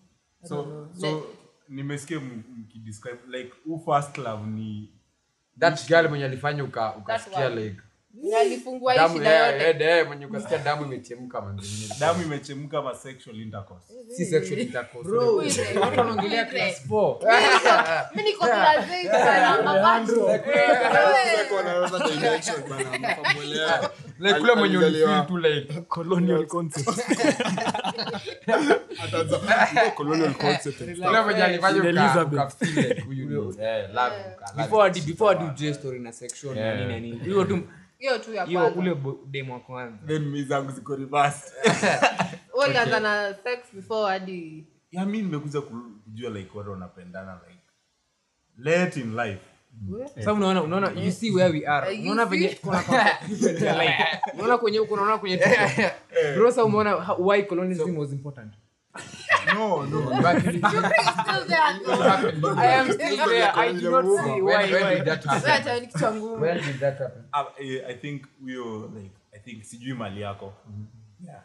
So 0.48 0.88
so 1.00 1.22
nimesikia 1.68 2.20
mkidescribe 2.20 3.18
like 3.38 3.52
who 3.66 3.78
first 3.78 4.18
love 4.18 4.46
ni 4.50 4.90
that 5.58 5.88
girl 5.88 6.08
mwenye 6.08 6.24
alifanya 6.24 6.64
uka 6.64 6.94
ukasikia 6.96 7.46
one. 7.46 7.62
like 7.64 7.80
alifungua 8.40 8.92
hii 8.94 9.12
shida 9.12 9.46
yote. 9.46 9.58
yeah, 9.64 9.80
yeah, 9.80 10.06
mwenye 10.06 10.26
ukasikia 10.26 10.58
damu 10.58 10.84
imechemka 10.84 11.40
manzi 11.40 11.94
damu 12.00 12.22
imechemka 12.22 12.82
ma 12.82 12.94
sexual 12.94 13.40
intercourse 13.40 13.86
si 14.16 14.24
sexual 14.26 14.60
intercourse. 14.60 15.10
Who? 15.10 15.36
Watu 15.80 15.98
wanaongelea 16.00 16.44
class 16.44 16.80
it? 16.80 16.88
four. 16.88 17.16
Niko 18.24 18.44
class 18.46 18.90
eight 18.92 19.10
bana, 19.26 19.62
mapachi. 19.62 20.12
Sasa 20.12 21.54
wanaweza 21.56 21.98
direction 22.20 22.56
bana, 22.70 22.98
mfamwelea. 23.18 23.90
Like 24.18 24.40
kule 24.40 24.54
mwenye 24.54 24.78
ulifeel 24.78 25.26
tu 25.26 25.38
like 25.38 25.80
colonial 25.80 26.46
concept 26.46 26.88
Story 35.74 35.98
na 35.98 36.12
section 36.12 36.54
na 36.58 36.74
nini 36.74 36.88
na 36.92 37.00
nini. 37.00 37.18
Hiyo 37.18 37.44
tu 37.44 37.62
Hiyo 37.98 38.18
tu 38.18 38.34
ya 38.34 38.44
hiyo 38.44 38.66
ule 38.68 38.96
demo 39.26 39.54
wa 39.54 39.60
kwanza. 39.60 40.06
Then 40.06 40.22
mi 40.22 40.42
zangu 40.44 40.70
ziko 40.70 40.96
reversed. 40.96 41.52
Wewe 42.54 42.68
ulianza 42.68 43.00
na 43.00 43.34
sex 43.44 43.58
before 43.72 44.08
hadi 44.12 44.66
ya 44.92 45.06
mi 45.06 45.22
nimekuja 45.22 45.60
kujua 45.60 46.30
like 46.30 46.58
watu 46.58 46.70
wanapendana 46.70 47.40
like 47.48 47.62
late 48.58 49.00
in 49.00 49.16
life. 49.16 49.40
sasa 49.40 49.53
unaona 50.32 50.62
unaona 50.62 50.90
you 51.00 51.12
see 51.12 51.30
where 51.30 51.52
we 51.58 51.66
are. 51.66 51.98
Unaona 51.98 52.24
venye 52.24 52.48
kuna 52.48 52.82
different 53.28 53.60
ya 53.62 54.20
unaona 54.34 54.58
kwenye 54.58 54.78
huko 54.78 54.94
unaona 54.94 55.18
kwenye 55.18 55.40
bro 56.34 56.50
sasa 56.50 56.64
umeona 56.64 57.12
why 57.18 57.42
colonialism 57.42 57.98
was 57.98 58.12
important? 58.12 58.54
No 59.54 59.86
no. 59.86 60.00
But 60.22 60.44
you- 60.54 60.60
still 60.60 61.46
there. 61.46 61.60
i 62.56 62.74
am 62.74 62.92
still 62.92 63.16
there. 63.16 63.52
i 63.54 63.72
do 63.72 63.90
not 63.90 64.24
see 64.24 64.40
why 64.40 64.72
when 64.72 64.82
why. 64.82 64.94
did 64.94 65.04
that 65.04 65.24
happen? 65.24 65.50
hata 65.50 65.80
ni 65.80 65.86
kichwa 65.86 66.14
ngumu. 66.14 66.42
When 66.42 66.56
did 66.56 66.80
that 66.80 66.98
happen? 66.98 67.24
I, 67.88 67.94
think 67.94 68.22
we 68.44 68.56
were 68.58 68.88
like 69.00 69.14
i 69.32 69.38
think 69.38 69.64
sijui 69.64 69.94
mali 69.94 70.20
yako. 70.20 70.52
Yeah. 71.20 71.42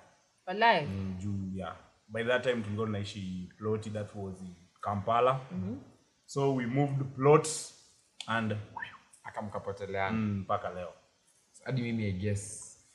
Walai. 0.47 0.85
Mm, 0.85 1.15
juu 1.19 1.57
yeah. 1.57 1.75
By 2.07 2.23
that 2.23 2.43
time 2.43 2.61
tulikuwa 2.61 2.85
tunaishi 2.85 3.49
plot 3.57 3.93
that 3.93 4.15
was 4.15 4.41
in 4.41 4.55
kampala. 4.81 5.39
So 6.25 6.55
we 6.55 6.65
moved 6.65 7.03
plots 7.15 7.78
and 8.29 8.55
akamkapoteleana. 9.23 10.11
Mm, 10.11 10.45
leo. 10.75 10.93
Hadi 11.65 11.81
mimi 11.81 12.05
i 12.05 12.11
guess 12.11 12.41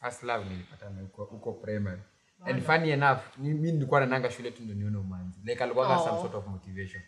first 0.00 0.22
love 0.22 0.44
nilipatana 0.44 1.00
huko 1.00 1.24
huko 1.24 1.52
primary 1.52 2.00
and 2.46 2.62
funny 2.62 2.90
enough 2.90 3.18
mi 3.38 3.54
mi 3.54 3.72
nilikuwa 3.72 4.00
nananga 4.00 4.30
shule 4.30 4.50
tu 4.50 4.62
ndio 4.62 4.74
nione 4.74 4.96
umanzi. 4.96 5.40
Like 5.44 5.64
alikuwa 5.64 5.98
some 5.98 6.20
sort 6.22 6.34
of 6.34 6.46
motivation. 6.46 7.02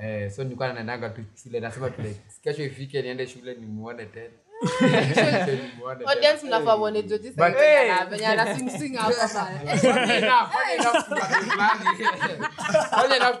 Eh 0.00 0.30
so 0.30 0.44
nilikuwa 0.44 0.72
nananga 0.72 1.08
tu 1.10 1.24
shule 1.42 1.60
nasema 1.60 1.90
tu 1.90 2.02
like 2.02 2.20
kesho 2.42 2.62
ifike 2.64 3.02
niende 3.02 3.26
shule 3.26 3.54
nimuone 3.54 4.06
tena. 4.06 4.34
Audience 6.06 6.46
mnafaa 6.46 6.76
muone 6.76 7.08
sasa 7.08 7.50
venye 8.08 8.26
ana- 8.26 8.56
sing 8.56 8.70
sing 8.70 8.96
hapa 8.96 9.14
kuna 9.14 9.28
fulani. 9.28 9.58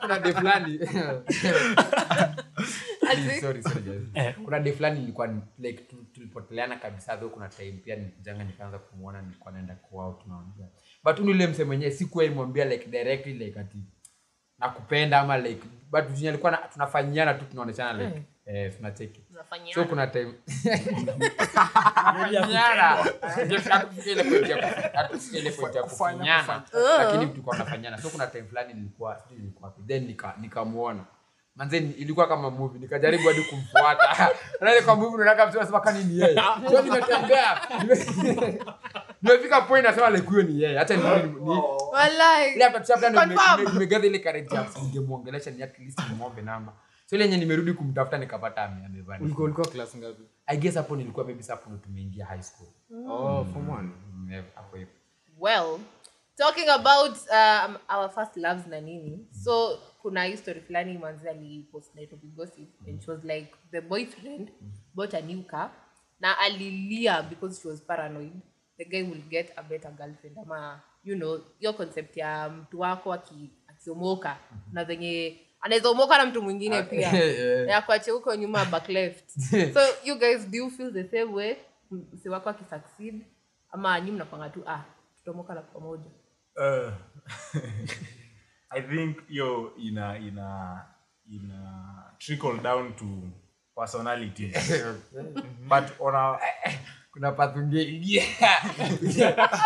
Kuna 0.00 0.32
fulani. 0.34 0.78
Sorry, 3.40 3.62
sorry, 3.62 3.82
guys. 3.82 4.34
kuna 4.44 4.60
day 4.60 4.72
fulani 4.72 5.02
ilikuwa 5.02 5.28
like 5.58 5.82
tulipoteleana 6.12 6.76
kabisa 6.76 7.16
though 7.16 7.32
kuna 7.32 7.48
time 7.48 7.72
pia 7.72 7.96
nikijanga 7.96 8.44
nikaanza 8.44 8.78
kumwona 8.78 9.22
nilikuwa 9.22 9.52
naenda 9.52 9.74
kwa 9.74 10.18
tunaongea 10.22 10.66
but 11.04 11.18
uni 11.18 11.30
ule 11.30 11.46
mse 11.46 11.64
mwenyewe 11.64 11.90
sikuwa 11.90 12.24
imwambia 12.24 12.64
like 12.64 12.86
directly 12.88 13.32
like 13.34 13.60
ati 13.60 13.78
nakupenda 14.58 15.20
ama 15.20 15.38
like 15.38 15.66
but 15.90 16.04
venye 16.04 16.28
alikuwa 16.28 16.52
tunafanyiana 16.72 17.34
tu 17.34 17.44
tunaoneshana 17.44 18.04
like 18.04 18.22
eh, 18.46 18.72
tunacheki. 18.76 19.20
So 19.74 19.84
kuna 19.84 20.06
time 20.06 20.32
lakini 26.98 27.26
tulikuwa 27.26 27.56
tunafanyana. 27.56 27.98
So 27.98 28.08
kuna 28.10 28.26
time 28.26 28.44
fulani 28.44 28.74
nilikuwa 28.74 29.22
nilikuwa 29.30 29.74
then 29.86 30.06
nika 30.06 30.34
nikamuona 30.40 31.04
manze 31.56 31.76
ilikuwa 31.78 32.28
kama 32.28 32.50
movie 32.50 32.80
nikajaribu 32.80 33.28
hadi 33.28 33.42
kumfuata. 33.42 34.30
Nani 34.60 34.82
kwa 34.82 34.96
movie 34.96 35.20
unaona 35.20 35.46
mtu 35.46 35.58
anasema 35.60 35.80
kani 35.80 36.04
ni 36.04 36.20
yeye. 36.20 36.34
Kwa 36.70 36.82
nimetembea 36.82 37.60
nimefika 39.22 39.60
point 39.60 39.84
nasema 39.86 40.10
like 40.10 40.26
huyo 40.26 40.42
ni 40.42 40.62
yeye. 40.62 40.78
Hata 40.78 40.96
ni 40.96 41.02
ni- 41.02 41.38
wallahi. 41.92 42.54
Ile 42.54 42.64
hata 42.64 42.80
chapter 42.80 43.10
ndio 43.10 43.24
nime- 43.26 43.72
nimegather 43.72 44.06
ile 44.06 44.18
courage 44.18 44.54
ya 44.54 44.66
ningemuongelesha 44.82 45.50
ni 45.50 45.62
at 45.62 45.78
least 45.78 45.98
muombe 46.18 46.42
namba. 46.42 46.72
So 47.06 47.16
ile 47.16 47.24
yenye 47.24 47.36
nimerudi 47.36 47.72
kumtafuta 47.72 48.18
nikapata 48.18 48.62
ame- 48.62 48.86
amevaa. 48.86 49.18
Ulikuwa 49.20 49.44
ulikuwa 49.44 49.66
class 49.66 49.96
ngapi? 49.96 50.22
I 50.46 50.56
guess 50.56 50.74
hapo 50.74 50.96
nilikuwa 50.96 51.26
maybe 51.26 51.42
sapo 51.42 51.70
ndo 51.70 51.78
tumeingia 51.78 52.26
high 52.26 52.42
school. 52.42 52.68
oh 53.08 53.44
form 53.52 53.68
1 53.68 53.82
Mm, 54.14 54.42
hapo 54.54 54.76
hivyo. 54.76 54.92
well 55.38 55.78
talking 56.36 56.68
about 56.68 57.16
um, 57.30 57.76
our 57.96 58.10
first 58.10 58.36
loves 58.36 58.66
na 58.66 58.80
nini. 58.80 59.26
So 59.44 59.78
kuna 60.06 60.24
hii 60.24 60.36
story 60.36 60.60
fulani 60.60 60.98
manzi 60.98 61.28
alipost 61.28 61.94
nairobi 61.94 62.26
gossip 62.28 62.68
and 62.88 63.02
she 63.02 63.10
was 63.10 63.24
like 63.24 63.54
the 63.70 63.80
boyfriend 63.80 64.50
bought 64.94 65.14
a 65.14 65.20
new 65.20 65.42
car 65.42 65.70
na 66.20 66.38
alilia 66.38 67.22
because 67.22 67.60
she 67.62 67.68
was 67.68 67.82
paranoid. 67.82 68.32
The 68.78 68.84
guy 68.84 69.02
will 69.02 69.22
get 69.30 69.52
a 69.56 69.62
better 69.62 69.90
girlfriend. 69.90 70.38
Ama 70.38 70.80
you 71.04 71.16
know 71.16 71.40
hiyo 71.58 71.72
concept 71.72 72.16
ya 72.16 72.48
mtu 72.48 72.80
wako 72.80 73.12
aki- 73.12 73.50
akiomoka 73.68 74.38
na 74.72 74.84
venye 74.84 75.40
anaweza 75.60 75.90
umoka 75.90 76.18
na 76.18 76.26
mtu 76.26 76.42
mwingine 76.42 76.82
pia. 76.82 77.08
yeah. 77.12 77.68
ya 77.68 77.82
kuache 77.82 78.10
huko 78.10 78.34
nyuma 78.34 78.64
back 78.64 78.88
left. 78.88 79.24
So 79.74 79.80
you 80.04 80.18
guys 80.18 80.46
do 80.50 80.56
you 80.56 80.70
feel 80.70 80.92
the 80.92 81.04
same 81.08 81.32
way? 81.34 81.56
Msi 81.90 82.28
wako 82.28 82.48
akisucceed 82.50 83.26
ama 83.70 84.00
nyi 84.00 84.10
mnakwanga 84.10 84.48
tu 84.48 84.62
ah 84.66 84.84
tutamoka 85.18 85.54
na 85.54 85.62
pamoja. 85.62 86.10
Uh, 86.56 86.92
I 88.70 88.80
think 88.82 89.28
hiyo 89.28 89.72
ina 89.78 90.18
ina 90.18 90.82
ina 91.30 92.02
trickle 92.18 92.58
down 92.62 92.92
to 92.94 93.04
personality. 93.76 94.52
but 95.68 96.00
on 96.00 96.14
a 96.14 96.38
kuna 97.12 97.32
pathungi 97.32 97.82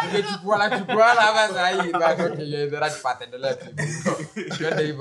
imechukuana 0.07 0.78
chukuana 0.78 1.21
hapa 1.21 1.49
sahii 1.54 1.92
but 1.92 2.21
okay, 2.21 2.45
you're 2.50 2.64
in 2.64 2.71
the 2.71 2.80
right 2.80 3.02
path, 3.02 3.23
endelea 3.23 3.54
tu. 3.54 3.66
Twende 4.57 4.95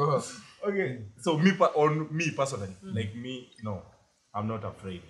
okay 0.64 0.98
so 1.22 1.38
me 1.38 1.52
on 1.76 2.08
me 2.12 2.32
personally 2.32 2.76
like 2.94 3.16
me 3.16 3.50
no 3.64 3.82
i'm 4.36 4.48
not 4.48 4.64
afraid. 4.66 5.02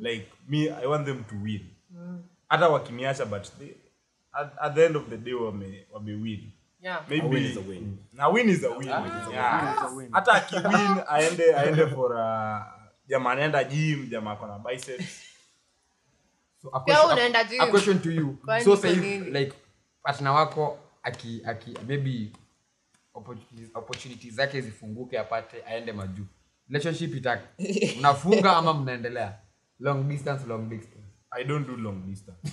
Like 0.00 0.26
me 0.48 0.70
i 0.70 0.86
want 0.86 1.06
them 1.06 1.24
to 1.24 1.34
win. 1.42 1.60
Hata 2.48 2.68
wakiniacha 2.68 3.24
but 3.26 3.50
they, 3.58 3.74
at, 4.34 4.52
at 4.62 4.74
the 4.74 4.84
end 4.86 4.96
of 4.96 5.08
the 5.10 5.16
day 5.16 5.34
wame, 5.34 5.86
wame 5.92 6.22
win 6.22 6.52
yeah. 6.82 7.04
Maybe. 7.08 7.26
Win 7.26 7.42
is 7.44 7.56
a 7.56 7.60
win. 7.60 7.98
na 8.12 8.28
win 8.28 8.48
is 8.48 8.64
a 8.64 8.70
win. 8.70 8.88
Yeah. 8.88 9.76
hata 10.12 10.32
akiwin 10.32 11.02
aende 11.08 11.54
aende 11.56 11.86
for 11.86 12.16
a 12.18 12.66
jamaa 13.08 13.30
anaenda 13.32 13.64
gym 13.64 14.06
jamaa 14.10 14.36
kona 14.36 14.58
biceps. 14.58 15.22
So, 16.62 16.68
a 16.72 16.80
Pia 16.80 16.94
question- 16.94 17.12
unaenda 17.12 17.44
gym. 17.44 17.60
a 17.60 17.66
question 17.66 17.98
to 18.00 18.10
you. 18.10 18.38
Kwani 18.44 18.64
so 18.64 18.76
say 18.76 18.94
like 19.20 19.52
partner 20.02 20.32
wako 20.32 20.78
aki 21.02 21.42
aki 21.46 21.74
maybe 21.86 22.32
opportunities, 23.14 23.70
opportunities 23.74 24.34
zake 24.34 24.60
zifunguke 24.60 25.18
apate 25.18 25.62
aende 25.66 25.92
majuu. 25.92 26.26
Relationship 26.68 27.14
itaki 27.14 27.46
mnafunga 27.98 28.56
ama 28.56 28.74
mnaendelea? 28.74 29.38
Long 29.80 30.08
distance 30.08 30.46
long 30.46 30.68
distance 30.68 30.91
i 31.40 31.44
don't 31.44 31.66
do 31.66 31.76
long 31.76 32.02
distance 32.06 32.52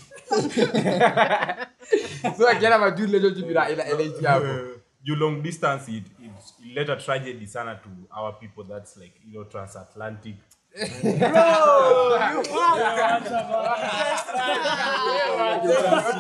so 2.38 2.48
akienda 2.50 2.80
majuu 2.80 3.06
relationship 3.06 3.50
ina 3.52 3.70
ina 3.70 3.90
inaishi 3.92 4.26
hapo 4.26 4.80
you 5.04 5.16
long 5.16 5.42
distance 5.42 5.92
it, 5.92 5.98
it, 5.98 6.32
it 6.66 6.76
let 6.76 6.90
a 6.90 6.96
tragedy 6.96 7.48
sana 7.48 7.76
to 7.76 7.90
our 8.12 8.40
people 8.40 8.64
that's 8.64 8.98
like 8.98 9.14
you 9.26 9.34
know 9.34 9.44
transatlantic. 9.44 10.36
Okay, 10.70 10.86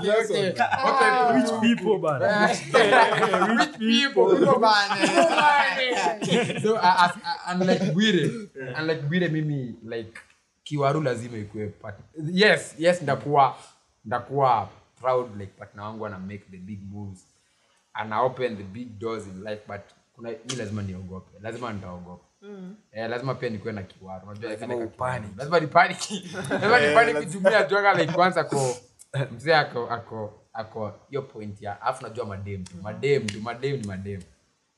okay. 0.10 1.10
Rich 1.36 1.54
people 1.62 1.98
bana. 2.00 2.50
Rich 3.54 3.78
people, 3.78 4.36
people. 4.36 4.60
Bane. 4.60 5.00
so 6.63 6.76
uh, 6.78 7.06
as, 7.06 7.13
uh, 7.22 7.54
unlike 7.54 7.93
Bwire, 7.93 8.50
unlike 8.76 9.02
Bwire 9.08 9.30
mimi 9.30 9.76
like 9.86 10.17
kiwaru 10.70 11.02
lazima 11.02 11.38
ikuwe 11.38 11.74
yes 12.32 12.76
yes 12.78 13.02
ndakuwa 13.02 13.58
ndakuwa 14.06 14.70
proud 15.00 15.36
like 15.40 15.52
partner 15.58 15.84
wangu 15.84 16.06
ana 16.06 16.20
make 16.20 16.44
the 16.52 16.58
big 16.58 16.80
moves. 16.92 17.28
Ana 17.94 18.22
open 18.22 18.58
the 18.58 18.64
big 18.64 19.00
doors 19.00 19.28
in 19.28 19.44
life 19.44 19.62
but 19.68 19.82
kuna 20.14 20.30
mi 20.30 20.56
lazima 20.58 20.82
niogope 20.82 21.40
lazima 21.42 21.74
nitaogopa 21.74 22.26
Eh, 22.92 23.10
lazima 23.10 23.36
pia 23.36 23.50
nikuwe 23.50 23.74
na 23.74 23.84
kiwaru 23.84 24.28
unajua 24.28 24.50
lazima 24.50 24.76
upani 24.76 25.28
lazima 25.38 25.60
nipaniki 25.60 26.32
lazima 26.50 26.80
nipaniki 26.80 27.26
jumia 27.34 27.64
juanga 27.64 27.94
like 27.94 28.14
kwanza 28.14 28.44
ko 28.44 28.78
mzee 29.32 29.54
ako 29.54 29.90
ako 29.90 30.34
ako 30.54 30.94
hiyo 31.10 31.22
point 31.22 31.62
ya 31.62 31.82
afu 31.82 32.04
najua 32.04 32.26
madem 32.26 32.64
tu 32.64 32.78
madem 32.82 33.28
tu 33.28 33.42
madem 33.42 33.82
ni 33.82 33.88
madem 33.88 34.22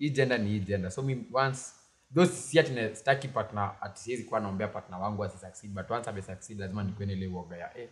hii 0.02 0.10
gender 0.10 0.40
ni 0.40 0.50
hii 0.50 0.60
gender. 0.60 0.92
So 0.92 1.02
mi 1.02 1.26
once 1.34 1.62
those 2.16 2.32
si 2.34 2.60
ati 2.60 2.72
na- 2.72 3.28
partner 3.34 3.76
ati 3.82 4.02
siwezi 4.02 4.24
kuwa 4.24 4.40
naombea 4.40 4.68
partner 4.68 5.00
wangu 5.00 5.24
asisucceed 5.24 5.74
but 5.74 5.92
once 5.92 6.10
ame 6.10 6.22
succeed 6.22 6.60
lazima 6.60 6.84
nikuwe 6.84 7.06
na 7.06 7.14
ile 7.14 7.28
uoga 7.28 7.58
ya 7.58 7.78
eh 7.78 7.90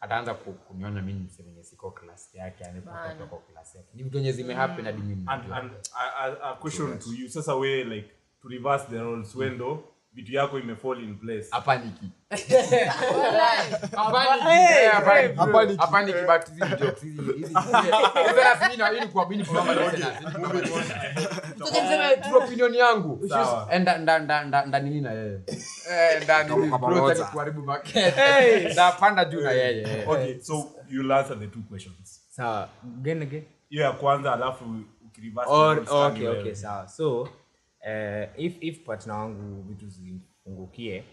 ataanza 0.00 0.34
ku- 0.34 0.52
kuniona 0.52 1.02
mimi 1.02 1.20
mse 1.20 1.42
mwenye 1.42 1.62
siko 1.64 1.90
class 1.90 2.34
yake 2.34 2.64
anepata 2.64 3.26
kwa 3.26 3.38
class 3.38 3.74
yake. 3.74 3.88
Ni 3.94 4.02
vitu 4.02 4.16
yenye 4.16 4.32
zimehappen 4.32 4.84
hadi 4.84 5.02
mimi 5.02 5.24
and, 5.26 5.52
and 5.52 5.72
a, 5.94 6.14
a, 6.24 6.50
a 6.50 6.54
question 6.54 6.98
to 6.98 7.10
you. 7.12 7.28
Sasa 7.28 7.54
we 7.54 7.84
like 7.84 8.08
to 8.42 8.48
reverse 8.48 8.86
the 8.90 8.98
roles 8.98 9.34
wendo 9.34 9.84
vitu 10.12 10.32
yako 10.32 10.58
imefall 10.58 11.02
in 11.04 11.18
place. 11.18 11.46
Hapaniki. 11.50 12.10
Hapaniki. 13.96 15.36
Hapaniki. 15.36 15.76
Hapaniki, 15.78 16.18
but 16.26 16.48
hizi 16.48 16.76
jokes, 16.84 17.02
hizi- 17.02 17.22
hizi- 17.22 17.32
hizi- 17.32 17.54
mimi 18.64 18.76
na- 18.76 18.88
hii 18.88 19.00
ni 19.00 19.06
kwa- 19.06 19.28
mimi 19.28 19.42
ni 19.42 19.48
kuomba 19.48 19.74
listeners, 19.74 20.18
hii 20.18 20.24
ni 20.26 20.30
kuomba 20.32 20.60
listeners. 20.60 21.58
So, 21.58 21.64
niseme 21.64 22.16
tu 22.16 22.36
opinion 22.36 22.74
yangu. 22.74 23.28
Sawa. 23.28 23.68
Eh, 23.72 23.80
nda- 23.80 23.98
nda- 23.98 24.18
nda- 24.18 24.44
nda- 24.44 24.66
nda 24.66 24.78
nini 24.80 25.00
na 25.00 25.12
yeye? 25.12 25.40
Eh, 25.90 26.22
juu 29.24 29.40
na 29.40 29.50
yeye. 29.50 30.04
Okay 30.08 30.38
so 30.40 30.70
you'll 30.90 31.12
answer 31.12 31.38
the 31.38 31.46
two 31.46 31.62
questions. 31.68 32.20
Sawa. 32.30 32.68
Again 33.00 33.22
again 33.22 33.44
hiyo 33.68 33.82
ya 33.82 33.92
kwanza 33.92 34.32
alafu 34.32 34.64
ukiriverse 35.06 35.50
okay, 36.06 36.28
okay, 36.28 36.54
sawa. 36.54 36.88
So 36.88 37.28
uh, 37.88 38.40
if 38.44 38.56
if 38.60 38.84
partner 38.84 39.16
wangu 39.16 39.62
vitu 39.62 39.88
zimfungukie 39.88 41.04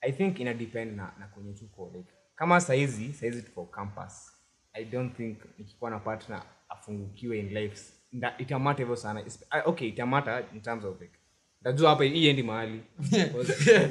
i 0.00 0.12
think 0.12 0.40
ina 0.40 0.54
depend 0.54 0.96
na, 0.96 1.12
na 1.18 1.26
kwenye 1.26 1.52
tuko 1.52 1.92
like 1.96 2.12
kama 2.34 2.60
saizi 2.60 3.12
saizi 3.12 3.42
tuko 3.42 3.64
campus 3.66 4.32
i 4.72 4.84
don't 4.84 5.16
think 5.16 5.38
nikikuwa 5.58 5.90
na 5.90 5.98
partner 5.98 6.42
afungukiwe 6.68 7.38
in 7.38 7.48
life 7.48 7.92
nda- 8.12 8.34
itamata 8.38 8.78
hivyo 8.82 8.96
sana. 8.96 9.20
Uh, 9.22 9.68
okay 9.68 9.88
itamata 9.88 10.44
in 10.54 10.60
terms 10.60 10.84
of 10.84 11.00
like 11.00 11.18
ndajua 11.60 11.90
hapa 11.90 12.04
hii 12.04 12.28
endi 12.28 12.42
mahali. 12.42 12.80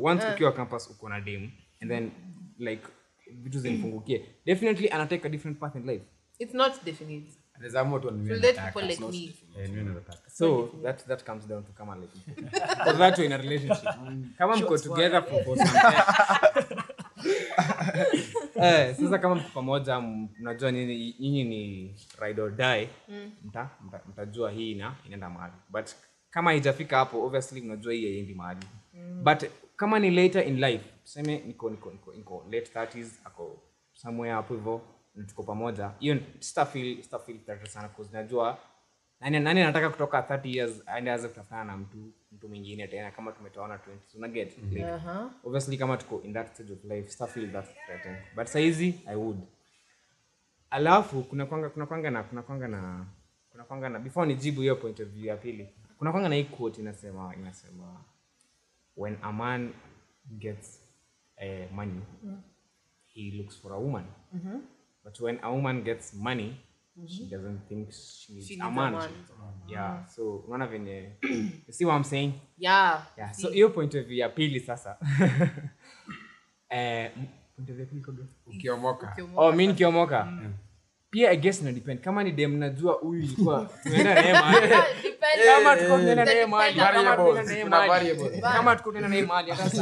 Once 0.00 0.24
ukiwa 0.32 0.52
campus 0.52 0.90
uko 0.90 1.08
na 1.08 1.20
dem 1.20 1.50
and 1.80 1.90
then 1.90 2.10
like 2.58 2.82
vitu 3.32 3.58
zimfungukie 3.58 4.24
definitely 4.46 4.88
anatake 4.90 5.28
different 5.28 5.58
path 5.58 5.74
in 5.76 5.86
life. 5.86 6.04
It's 6.38 6.54
not 6.54 6.84
definite. 6.84 7.32
Eh, 9.58 9.68
mimi 9.70 9.94
nataka. 9.94 10.30
so 10.30 10.68
that 10.82 11.06
that 11.06 11.24
comes 11.24 11.46
down 11.48 11.64
to 11.64 11.72
kama 11.72 11.96
like 11.96 12.12
because 12.26 12.98
that 13.02 13.18
in 13.18 13.32
a 13.32 13.36
relationship. 13.38 13.84
Kama 14.38 14.56
mko 14.56 14.78
together 14.78 15.22
for, 15.22 15.44
for 15.44 15.56
some 15.56 15.80
time 15.80 16.02
eh 18.62 18.94
sasa 18.96 19.18
kama 19.18 19.34
mko 19.34 19.48
pamoja 19.54 20.00
mnajua 20.00 20.70
nini 20.70 21.16
nyinyi 21.20 21.44
ni 21.44 21.94
ride 22.20 22.42
or 22.42 22.50
die. 22.56 22.88
Mta, 23.44 23.70
mta, 23.86 24.00
mtajua 24.08 24.50
hii 24.50 24.72
ina 24.72 24.94
inaenda 25.06 25.30
mahali. 25.30 25.52
But 25.68 25.86
kama 26.30 26.50
haijafika 26.50 26.96
hapo 26.96 27.24
obviously 27.26 27.60
mnajua 27.60 27.92
hii 27.92 28.04
haiendi 28.04 28.34
mahali. 28.34 28.60
But 29.22 29.44
kama 29.76 29.98
ni 29.98 30.10
later 30.10 30.48
in 30.48 30.60
life 30.60 30.84
tuseme 31.04 31.42
niko 31.46 31.70
niko 31.70 31.90
niko, 31.90 32.12
niko 32.14 32.44
late 32.52 32.70
30s 32.78 33.06
ako 33.24 33.62
somewhere 33.92 34.34
hapo 34.34 34.54
hivyo 34.54 34.80
na 35.14 35.24
tuko 35.24 35.42
pamoja. 35.42 35.92
Hiyo 35.98 36.18
sitafeel 36.38 37.02
sitafeel 37.02 37.38
pressure 37.38 37.70
sana 37.70 37.90
najua 38.12 38.58
nani 39.20 39.40
nani 39.40 39.60
anataka 39.60 39.90
kutoka 39.90 40.20
30 40.20 40.56
years 40.56 40.82
aende 40.86 41.10
aanze 41.10 41.28
kutafutana 41.28 41.64
na 41.64 41.76
mtu 41.76 42.12
mtu 42.32 42.48
mwingine 42.48 42.88
tena 42.88 43.10
kama 43.10 43.32
tumetoana 43.32 43.76
20 43.76 43.80
una 44.18 44.28
get 44.28 44.58
like, 44.58 44.84
Uh-huh. 44.84 45.30
obviously 45.44 45.78
kama 45.78 45.96
tuko 45.96 46.22
in 46.24 46.32
that 46.32 46.54
stage 46.54 46.72
of 46.72 46.84
life 46.84 47.10
still 47.10 47.52
that 47.52 47.66
threatened. 47.86 48.18
But 48.36 48.46
saizi 48.46 48.94
i 49.06 49.16
would. 49.16 49.38
Alafu 50.70 51.22
kuna 51.22 51.46
kwanga 51.46 51.70
kuna 51.70 51.86
kwanga 51.86 52.10
na 52.10 52.22
kuna 52.22 52.42
kwanga 52.42 52.68
na 52.68 53.06
kuna 53.50 53.64
kwanga 53.64 53.88
na 53.88 53.98
before 53.98 54.26
nijibu 54.26 54.60
hiyo 54.60 54.76
point 54.76 55.00
of 55.00 55.08
view 55.08 55.26
ya 55.26 55.36
pili 55.36 55.68
kuna 55.98 56.12
kwanga 56.12 56.28
na 56.28 56.34
hii 56.34 56.44
quote 56.44 56.80
inasema 56.80 57.34
inasema 57.36 58.04
when 58.96 59.16
a 59.22 59.32
man 59.32 59.72
gets 60.38 60.80
uh, 61.36 61.72
money 61.72 62.00
he 63.06 63.30
looks 63.30 63.60
for 63.60 63.72
a 63.72 63.76
woman 63.76 64.04
but 65.04 65.20
when 65.20 65.38
a 65.42 65.50
woman 65.50 65.82
gets 65.82 66.14
money 66.14 66.54
she 67.06 67.24
doesn't 67.30 67.60
think 67.68 67.92
she 67.92 68.32
needs, 68.32 68.46
She 68.48 68.54
needs 68.56 68.66
a 68.66 68.70
man, 68.70 68.92
man. 68.92 69.10
yeah 69.68 70.06
so 70.08 70.36
unaona 70.46 70.66
venye 70.66 71.12
you 71.66 71.72
see 71.72 71.84
what 71.86 71.94
i'm 71.96 72.04
saying? 72.04 72.32
Yeah 72.58 73.02
yeah 73.18 73.32
so 73.32 73.48
hiyo 73.50 73.70
point 73.70 73.94
of 73.94 74.06
view 74.06 74.18
ya 74.18 74.28
pili 74.28 74.60
sasa. 74.60 74.96
Eh, 76.70 77.10
point 77.56 77.70
of 77.70 77.76
view 77.76 77.80
ya 77.80 77.86
pili 77.86 78.00
iko 78.00 78.12
gani? 78.12 78.28
ukiomoka. 78.46 79.16
oh 79.36 79.52
mi 79.52 79.66
nikiomoka 79.66 80.32
pia 81.10 81.30
i 81.30 81.36
guess 81.36 81.60
ina 81.60 81.72
depend. 81.72 82.00
Kama 82.00 82.24
ni 82.24 82.32
dem 82.32 82.56
najua 82.58 82.92
huyu 82.92 83.22
ilikuwa 83.22 83.70
tunaenda 83.82 84.14
naye 84.14 84.32
mahali. 84.32 84.68
Kama 85.44 85.76
tuko 85.76 85.96
tunaenda 85.98 86.24
naye 86.24 86.46
mahali 86.46 86.74
kama 86.80 87.16
tunaenda 87.16 87.42
naye 87.42 87.64
mahali. 87.64 88.16
Kama 88.40 88.76
tuko 88.76 88.90
tunaenda 88.92 89.08
naye 89.08 89.22
mahali 89.22 89.50
hata 89.50 89.64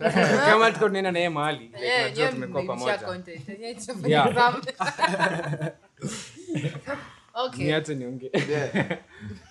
na 0.00 0.10
kama 0.50 0.70
tuko 0.70 0.86
tunaenda 0.86 1.12
naye 1.12 1.28
mahali 1.28 1.68
tunajua 1.68 2.28
tumekuwa 2.28 2.62
pamoja. 2.62 2.98
niache 7.58 7.94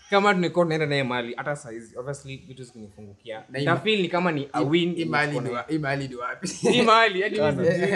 kama 0.10 0.34
tunakuwa 0.34 0.66
tunaenda 0.66 0.86
naye 0.86 1.04
mali 1.04 1.34
hata 1.34 1.56
saizi 1.56 1.98
obviously 1.98 2.38
vitu 2.48 2.64
zikinifungukia. 2.64 3.44
Nafil 3.66 4.02
ni 4.02 4.08
kama 4.10 4.32
ni 4.32 4.50
a 4.54 4.62
win 4.62 4.94
ni 4.98 5.50
wa- 5.50 5.66
hii 5.68 5.78
mahali 5.78 6.16
wapi? 6.16 6.48
hii 6.72 6.82
mahali 6.82 7.22
hadi 7.22 7.42
mimi 7.42 7.66
sijui. 7.72 7.88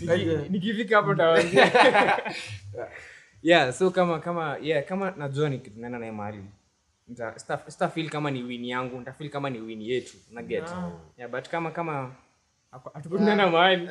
Niki- 0.16 0.50
nikifika 0.50 0.96
hapo 0.96 1.14
tawaambia 1.14 1.72
yeah 3.42 3.72
so 3.72 3.90
kama 3.90 4.18
kama 4.20 4.56
yeah 4.62 4.84
kama 4.84 5.10
najua 5.16 5.48
ni 5.48 5.58
kitu 5.58 5.80
naenda 5.80 5.98
naye 5.98 6.12
mali 6.12 6.38
nita- 7.08 7.34
sita- 7.36 7.70
sitafeel 7.70 8.10
kama 8.10 8.30
ni 8.30 8.42
win 8.42 8.64
yangu 8.64 8.98
nitafeel 8.98 9.30
kama 9.30 9.50
ni 9.50 9.58
win 9.60 9.82
yetu 9.82 10.16
na 10.32 10.42
get. 10.42 10.64
Yeah 11.18 11.30
but 11.30 11.48
kama 11.48 11.70
kama 11.70 12.12
hatuko 12.94 13.18
tunaenda 13.18 13.46
mahali. 13.50 13.88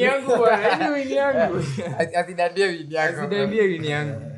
Yangu 0.00 0.36
bwana 0.36 0.90
win 0.90 1.10
yangu. 1.10 1.56
Asi- 1.98 2.16
asidandie 2.16 2.64
wini 2.66 2.94
yako. 2.94 3.16
win 3.64 3.84
yangu 3.84 4.31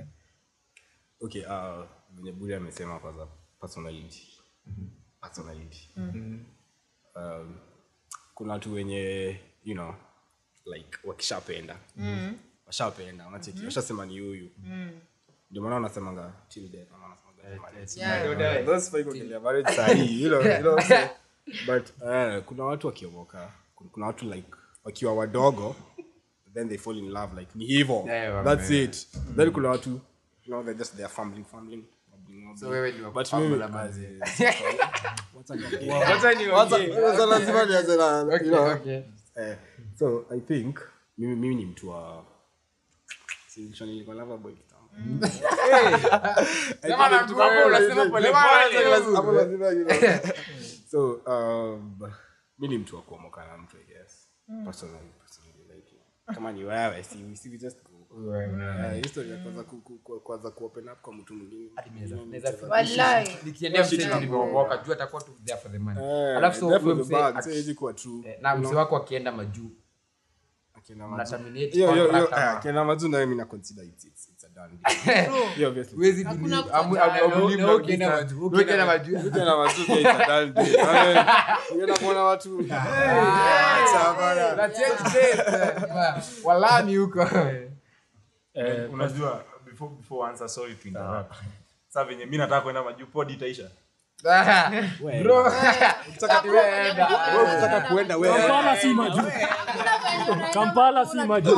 okay 1.24 1.44
uh, 1.46 1.84
venye 2.16 2.32
buli 2.32 2.54
amesema 2.54 2.98
kwanza 2.98 3.26
personality. 3.60 4.28
Personality. 5.20 5.88
Um, 7.16 7.54
kuna 8.34 8.52
watu 8.52 8.72
wenye 8.74 9.36
you 9.64 9.74
know 9.74 9.94
like 10.74 10.98
wakishapenda. 11.04 11.76
Washapenda 12.66 13.24
wanacheki 13.26 13.64
washasema 13.64 14.06
ni 14.06 14.18
huyu. 14.20 14.50
Ndio 15.50 15.62
maana 15.62 15.88
so, 15.88 16.00
but 21.66 21.90
uh, 22.02 22.44
kuna 22.44 22.64
watu 22.64 22.86
wakiomoka 22.86 23.52
kuna- 23.74 24.06
watu 24.06 24.24
like 24.34 24.48
wakiwa 24.84 25.14
wadogo 25.14 25.76
then 26.54 26.68
they 26.68 26.78
fall 26.78 26.98
in 26.98 27.10
love 27.10 27.40
like 27.40 27.50
ni 27.54 27.66
hivo. 27.66 28.04
Yeah, 28.06 28.44
that's 28.44 28.70
man. 28.70 28.82
it. 28.82 29.08
Then 29.36 29.50
kuna 29.50 29.68
watu 29.68 30.00
you 30.44 30.50
know, 30.52 30.62
they're 30.62 30.78
just 30.78 30.96
they're 30.96 31.08
fumbling 31.08 31.44
fumbling 31.44 31.84
wobbling, 32.12 32.44
wobbling. 32.46 32.56
So 32.60 32.68
wewe 32.68 32.92
ni 32.92 32.98
But 33.10 33.32
mimi- 33.32 33.62
ama- 33.62 33.78
Wacha 35.34 35.54
Wacha- 36.52 37.02
wacha 37.04 37.26
lazima 37.26 37.64
nianze 37.64 37.96
na- 37.96 38.22
you 38.42 38.50
know. 38.50 38.66
okay. 38.72 39.02
So 39.98 40.26
i 40.30 40.40
think 40.40 40.80
mimi, 41.18 41.36
mimi 41.36 41.54
ni 41.54 41.66
mtu 41.66 41.88
wa 41.88 42.24
boy 44.36 44.52
kitambo. 44.52 45.26
Sema 46.82 47.08
na 47.10 47.22
mtu 47.22 47.36
unasema 47.66 48.06
pole 48.10 48.32
pole. 49.22 50.20
So 50.90 51.12
um, 51.26 51.98
mi 52.58 52.68
ni 52.68 52.78
mtu 52.78 52.96
wa 52.96 53.02
kuomoka 53.02 53.46
na 53.46 53.58
mtu 53.58 53.76
i 53.76 53.84
guess 53.84 54.28
personally, 54.64 55.08
personally, 55.20 55.74
like, 55.74 55.96
kama 56.34 56.52
ni 56.52 56.64
wewe 56.64 57.02
si, 57.02 57.36
we 57.48 57.58
just 57.58 57.76
go 57.84 57.93
kwanza 59.36 59.62
ku- 59.64 60.20
kwanza 60.20 60.50
kuopen 60.50 60.88
up 60.88 61.00
kwa 61.02 61.12
mtu 61.12 61.34
mwingine. 61.34 61.70
Naweza- 62.30 62.52
Wallahi. 62.70 63.36
nikiendea 63.44 63.82
msee 63.82 63.96
nilivyomoka 64.14 64.76
juu 64.76 64.92
atakuwa 64.92 65.22
tu 65.22 65.30
there 65.44 65.58
for 65.60 65.72
the 65.72 65.78
money. 65.78 66.04
Eh, 66.04 66.36
alafu 66.36 66.60
so 66.60 66.66
msee 66.94 67.14
eh, 68.26 68.38
na 68.40 68.56
msee 68.56 68.74
wako 68.76 68.96
akienda 68.96 69.32
majuu. 69.32 69.70
Akienda 70.74 71.04
eh, 71.04 71.10
mazu 72.84 73.08
nayo 73.08 73.26
mi 73.26 73.34
ukienda 77.76 78.16
majuu, 78.16 78.36
majuu. 78.86 79.14
Watu. 82.24 82.60
Eh, 85.18 85.38
walami 86.44 86.96
huko 86.96 87.28
Eh, 88.54 88.90
unajua 88.92 89.42
before 89.64 89.90
before 89.96 90.30
answer 90.30 90.48
sorry 90.48 90.74
to 90.74 90.88
interrupt 90.88 91.34
sasa 91.88 92.04
venye 92.04 92.24
mimi 92.24 92.38
nataka 92.38 92.60
kwenda 92.60 92.82
majuu 92.82 93.06
pod 93.06 93.30
itaisha 93.30 93.70
Bro, 95.22 95.42
wewe. 96.52 97.80
Kuenda 97.88 98.16
wewe 98.16 98.38
Kampala 98.38 98.76
si 98.76 98.86
majuu. 98.88 99.22
Kampala 100.54 101.06
si 101.06 101.16
majuu. 101.16 101.56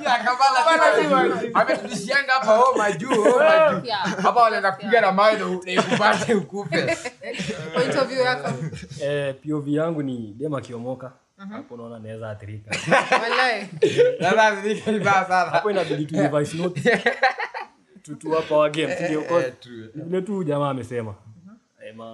Pia 0.00 0.18
Kampala 0.18 0.94
si 1.02 1.06
majuu. 1.08 1.50
Ametutishianga 1.54 2.32
hapa 2.32 2.58
oh 2.60 2.74
majuu 2.78 3.10
oh 3.12 3.38
majuu 3.38 3.90
hapa 4.22 4.40
wanaenda 4.42 4.72
kupiga 4.72 5.00
na 5.00 5.12
mawe 5.12 5.38
na 5.38 5.46
u- 5.46 5.62
na 5.66 5.82
Point 7.74 7.96
of 7.96 8.08
view 8.08 8.20
yako. 8.24 8.48
Eh, 9.02 9.34
POV 9.34 9.68
yangu 9.68 10.02
ni 10.02 10.34
dema 10.38 10.58
akiomoka. 10.58 11.12
Hapo 11.50 11.76
naona 11.76 11.98
naweza 11.98 12.30
athirika. 12.30 12.74
Hapo 15.50 15.70
inabidi 15.70 16.06
tu 16.06 16.16
note. 16.54 17.02
Vile 19.94 20.22
tu 20.22 20.44
jamaa 20.44 20.70
amesema. 20.70 21.14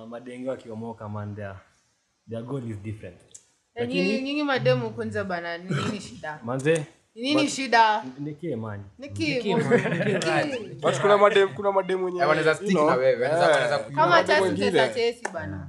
Madenge 0.09 0.51
wakiomoka 0.51 1.09
man 1.09 1.35
their 1.37 1.57
their 2.31 2.43
goal 2.43 2.71
is 2.71 2.77
different. 2.83 3.17
Nyinyi 3.87 4.43
mademu 4.43 4.91
bana, 5.25 5.59
nini 5.59 6.01
shida? 6.01 6.39
Manze 6.45 6.87
nini 7.15 7.49
shida? 7.49 8.05
kuna 11.55 11.73
Kama 13.95 14.25
chesi 14.89 15.23
bana. 15.33 15.69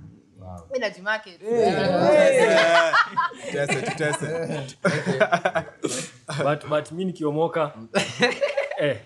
Mimi 0.69 0.79
najimarket. 0.79 1.41
eh, 1.43 2.93
tutese, 3.85 4.27
but 6.43 6.69
but 6.69 6.91
mi 6.91 7.05
nikiomoka 7.05 7.71
eh 8.81 8.97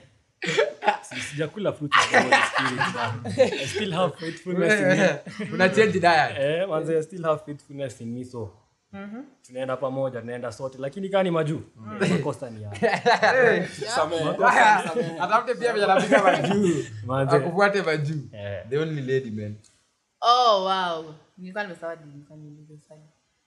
sijakula 1.32 1.74
fruit 1.74 1.94
of 1.96 2.12
the 2.12 2.20
Holy 2.20 2.36
Spirit, 2.52 2.94
man. 2.96 3.12
I 3.62 3.66
still 3.66 3.92
have 3.92 4.16
faithfulness 4.16 4.82
in 4.82 4.88
me. 4.88 5.10
una 5.54 5.70
change 5.70 6.00
diet. 6.00 6.38
Eh, 6.38 6.66
manze, 6.68 6.98
I 6.98 7.02
still 7.02 7.24
have 7.24 7.42
faithfulness 7.46 8.02
in 8.02 8.14
me 8.14 8.26
so 8.26 8.52
tunaenda 9.48 9.78
pamoja 9.78 10.20
tunaenda 10.22 10.52
sote. 10.52 10.78
Lakini 10.78 11.10
kaa 11.10 11.24
ni 11.24 11.32
majuu 11.32 11.62
makosa 12.12 12.50
ni 12.50 12.66
atafute 15.22 15.56
pia 15.56 15.74
vile 15.74 15.86
anapiga 15.86 16.24
majuu. 16.24 16.86
Akufuate 17.36 17.82
majuu. 17.82 18.22
The 18.70 18.78
only 18.78 19.02
lady 19.02 19.32
man. 19.32 19.56
Oh 20.22 20.64
wow. 20.66 21.06
Nilikuwa 21.38 21.64
nimesahau 21.64 22.06
nilikuwa 22.06 22.38
niulize 22.38 22.78
swali. 22.78 23.04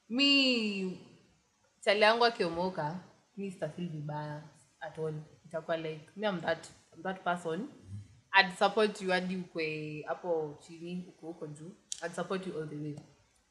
Mi 0.08 0.98
chali 1.80 2.00
yangu 2.00 2.24
akiomoka, 2.24 3.00
mi 3.36 3.50
sitafil 3.50 3.88
vibaya 3.88 4.42
at 4.80 4.98
all. 4.98 5.14
Itakuwa 5.44 5.76
like 5.76 6.08
mi 6.16 6.26
am 6.26 6.40
that 6.40 6.66
I'm 6.96 7.02
that 7.02 7.24
person. 7.24 7.68
I'd 8.32 8.52
support 8.58 9.00
you 9.02 9.10
hadi 9.10 9.36
ukwe 9.36 10.04
hapo 10.08 10.58
chini 10.66 11.04
uko 11.08 11.26
huko 11.26 11.46
juu. 11.46 11.70
I'd 12.04 12.14
support 12.14 12.46
you 12.46 12.58
all 12.60 12.68
the 12.68 12.76
way. 12.76 12.96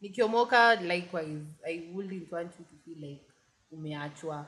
Nikiomoka 0.02 0.76
likewise, 0.76 1.46
I 1.66 1.92
wouldn't 1.94 2.32
want 2.32 2.52
you 2.60 2.66
to 2.66 2.76
feel 2.86 2.98
like 3.10 3.26
umeachwa. 3.72 4.46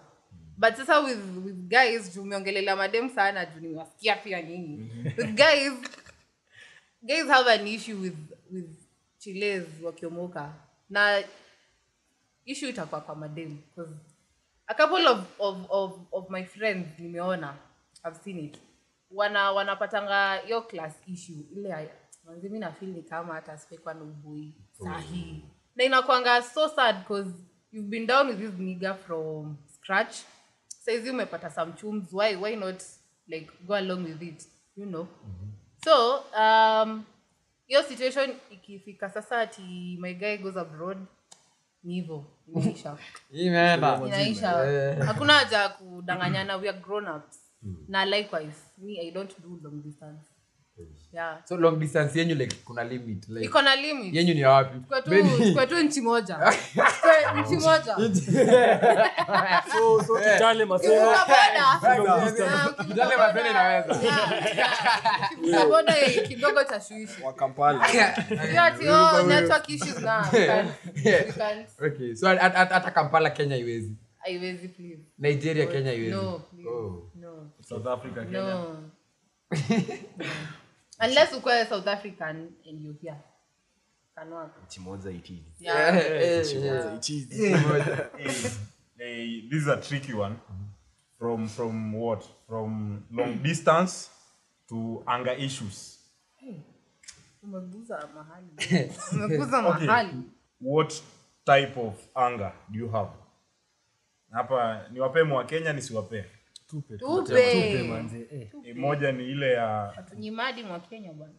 But 0.58 0.76
sasa 0.76 1.00
with 1.02 1.46
with 1.46 1.70
guys, 1.70 2.14
juu 2.16 2.22
umeongelela 2.22 2.76
madem 2.76 3.10
sana 3.10 3.46
juu 3.46 3.60
nimewasikia 3.60 4.16
pia 4.16 4.42
nyinyi. 4.42 4.92
With 5.18 5.36
guys, 5.36 5.74
guys 7.02 7.28
have 7.28 7.50
an 7.52 7.68
issue 7.68 7.96
with 8.02 8.18
with 8.52 8.87
chiles 9.20 9.68
wakiomoka. 9.84 10.54
Na 10.90 11.24
issue 12.46 12.70
itakuwa 12.70 13.02
kwa 13.02 13.16
madem 13.16 13.58
because 13.58 13.94
a 14.68 14.74
couple 14.74 15.08
of, 15.08 15.20
of, 15.40 15.58
of, 15.70 16.00
of 16.12 16.30
my 16.30 16.44
friends 16.46 17.00
nimeona 17.00 17.58
i've 18.06 18.18
seen 18.24 18.40
it. 18.40 18.58
Wana 19.12 19.52
wanapatanga 19.52 20.36
hiyo 20.38 20.62
class 20.62 20.94
issue. 21.08 21.46
Ile 21.56 21.70
ya- 21.70 21.90
manzi 22.24 22.50
mi 22.50 22.60
nafeel 22.60 22.90
ni 22.92 23.04
kama 23.04 23.34
hata 23.34 23.58
sipekwa 23.58 23.94
na 23.94 24.04
ubui 24.04 24.54
sahii 24.84 25.42
na 25.76 25.84
inakwanga 25.84 26.42
so 26.44 26.70
sad 26.70 27.00
because 27.00 27.30
you've 27.72 27.90
been 27.90 28.08
down 28.08 28.28
with 28.28 28.38
this 28.40 28.54
nigga 28.60 28.94
from 28.94 29.58
scratch. 29.74 30.16
Saizi 30.68 31.10
umepata 31.10 31.50
some 31.50 31.74
chums. 31.74 32.14
Why 32.14 32.36
why 32.36 32.56
not 32.56 32.84
like 33.28 33.52
go 33.68 33.76
along 33.76 34.04
with 34.04 34.22
it 34.22 34.48
you 34.78 34.86
know? 34.86 35.08
So 35.84 36.24
um 36.40 37.06
hiyo 37.68 37.84
situation 37.84 38.36
ikifika 38.52 39.10
sasa 39.10 39.40
ati 39.40 39.98
my 40.02 40.14
guy 40.14 40.38
goes 40.38 40.58
abroad 40.58 40.98
ni 41.84 41.94
hivo 41.94 42.26
inaisha. 42.56 42.98
Inaisha. 44.08 44.48
Hakuna 45.06 45.34
haja 45.34 45.58
ya 45.58 45.70
kudanganyana 45.70 46.56
we 46.58 46.70
are 46.70 46.80
grown 46.80 47.08
ups 47.08 47.40
na 47.88 48.06
likewise 48.06 48.58
me 48.78 49.00
i 49.02 49.12
don't 49.12 49.40
do 49.42 49.60
long 49.64 49.84
distance 49.84 50.22
yeah. 51.14 51.38
So 51.46 51.56
long 51.58 51.80
distance 51.80 52.20
yenyu 52.20 52.36
like 52.36 52.56
kuna 52.66 52.84
limit 52.84 53.30
like 53.30 53.46
iko 53.46 53.62
na 53.62 53.76
limit. 53.76 54.14
yenyu 54.16 54.34
ni 54.34 54.40
ya 54.42 54.50
wapi? 54.52 54.80
Kwetu- 54.90 55.10
Maybe- 55.10 55.54
kwetu 55.54 55.80
nchi 55.84 56.02
moja. 56.02 56.36
Kwe- 56.76 57.42
nchi 57.42 57.56
moja. 57.56 57.96
So 59.72 60.04
so 60.04 60.16
kitale 60.16 60.66
maseno 60.66 61.14
Kitale 62.88 63.18
mapene 63.18 63.50
inaweza. 63.50 63.96
boda 65.70 65.94
kidogo 66.28 66.64
cha 66.64 66.82
shuishi. 66.82 67.24
Wa 67.24 67.34
kampala. 67.34 67.88
Sio 67.88 68.64
ati, 68.64 68.90
oh, 68.90 69.24
network 69.28 69.70
issues 69.70 70.00
na 70.02 70.24
can't. 70.32 71.70
okay 71.88 72.16
so 72.16 72.28
at- 72.30 72.56
at- 72.56 72.72
hata 72.72 72.92
kampala 72.92 73.30
kenya 73.30 73.56
iwezi 73.58 73.96
haiwezi 74.18 74.68
please. 74.68 75.02
Nigeria 75.20 75.66
kenya 75.66 75.94
iwezi 75.94 76.12
no 76.16 76.40
please. 76.52 76.70
Oh. 76.70 77.12
no. 77.16 77.50
South 77.62 77.88
africa 77.88 78.16
kenya. 78.26 78.40
No 78.42 78.78
unless 81.00 81.34
ukwe 81.34 81.66
south 81.66 81.88
african 81.88 82.36
and 82.70 82.82
you 82.82 82.94
here. 83.02 83.18
Can 84.16 84.34
work 84.34 84.52
moja 84.80 85.12
iti 85.12 85.44
yeah. 85.60 85.96
Eh, 85.96 86.40
eh. 86.40 86.46
Hey, 88.98 89.42
this 89.48 89.62
is 89.62 89.68
a 89.68 89.78
tricky 89.78 90.14
one. 90.14 90.36
From 91.20 91.48
from 91.48 91.94
what? 91.94 92.26
From 92.48 93.04
long 93.12 93.44
distance 93.44 94.10
to 94.70 95.04
anger 95.08 95.34
issues. 95.34 96.00
umeguza 97.44 98.10
mahali. 98.16 98.48
Umeguza 99.12 99.62
mahali. 99.62 100.24
What 100.62 101.02
type 101.46 101.78
of 101.78 101.94
anger 102.16 102.54
do 102.72 102.80
you 102.80 102.90
have? 102.90 103.12
Hapa 104.32 104.88
niwapee 104.92 105.24
mwa 105.24 105.44
Kenya 105.44 105.74
nisiwapee. 105.74 106.24
Tupe 106.68 106.98
tupe. 106.98 107.84
Manze 107.84 108.28
eh. 108.32 108.50
Eh, 108.66 108.76
Moja 108.76 109.12
ni 109.12 109.24
ile 109.32 109.52
ya 109.54 109.94
tunyimadi 110.10 110.64
mwa 110.64 110.80
kenya 110.80 111.14
bwana. 111.14 111.34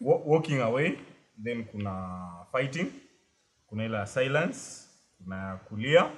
Walking 0.26 0.60
away, 0.60 0.98
then 1.44 1.64
kuna 1.64 2.18
fighting, 2.52 2.86
kuna 3.66 3.84
ile 3.84 3.96
ya 3.96 4.06
silence, 4.06 4.88
kuna 5.18 5.36
ya 5.36 5.56
kulia, 5.56 6.10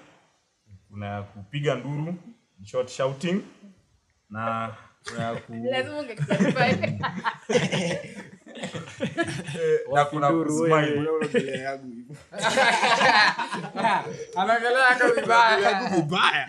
kuna 0.88 1.06
ya 1.06 1.22
kupiga 1.22 1.74
nduru, 1.74 2.14
short 2.62 2.88
shouting, 2.90 3.40
na 4.30 4.74
kuna 5.04 5.34
ku 5.34 5.54
na 9.94 10.04
kuna 10.04 10.32
kusmile. 10.32 11.08
Vibaya. 15.96 16.48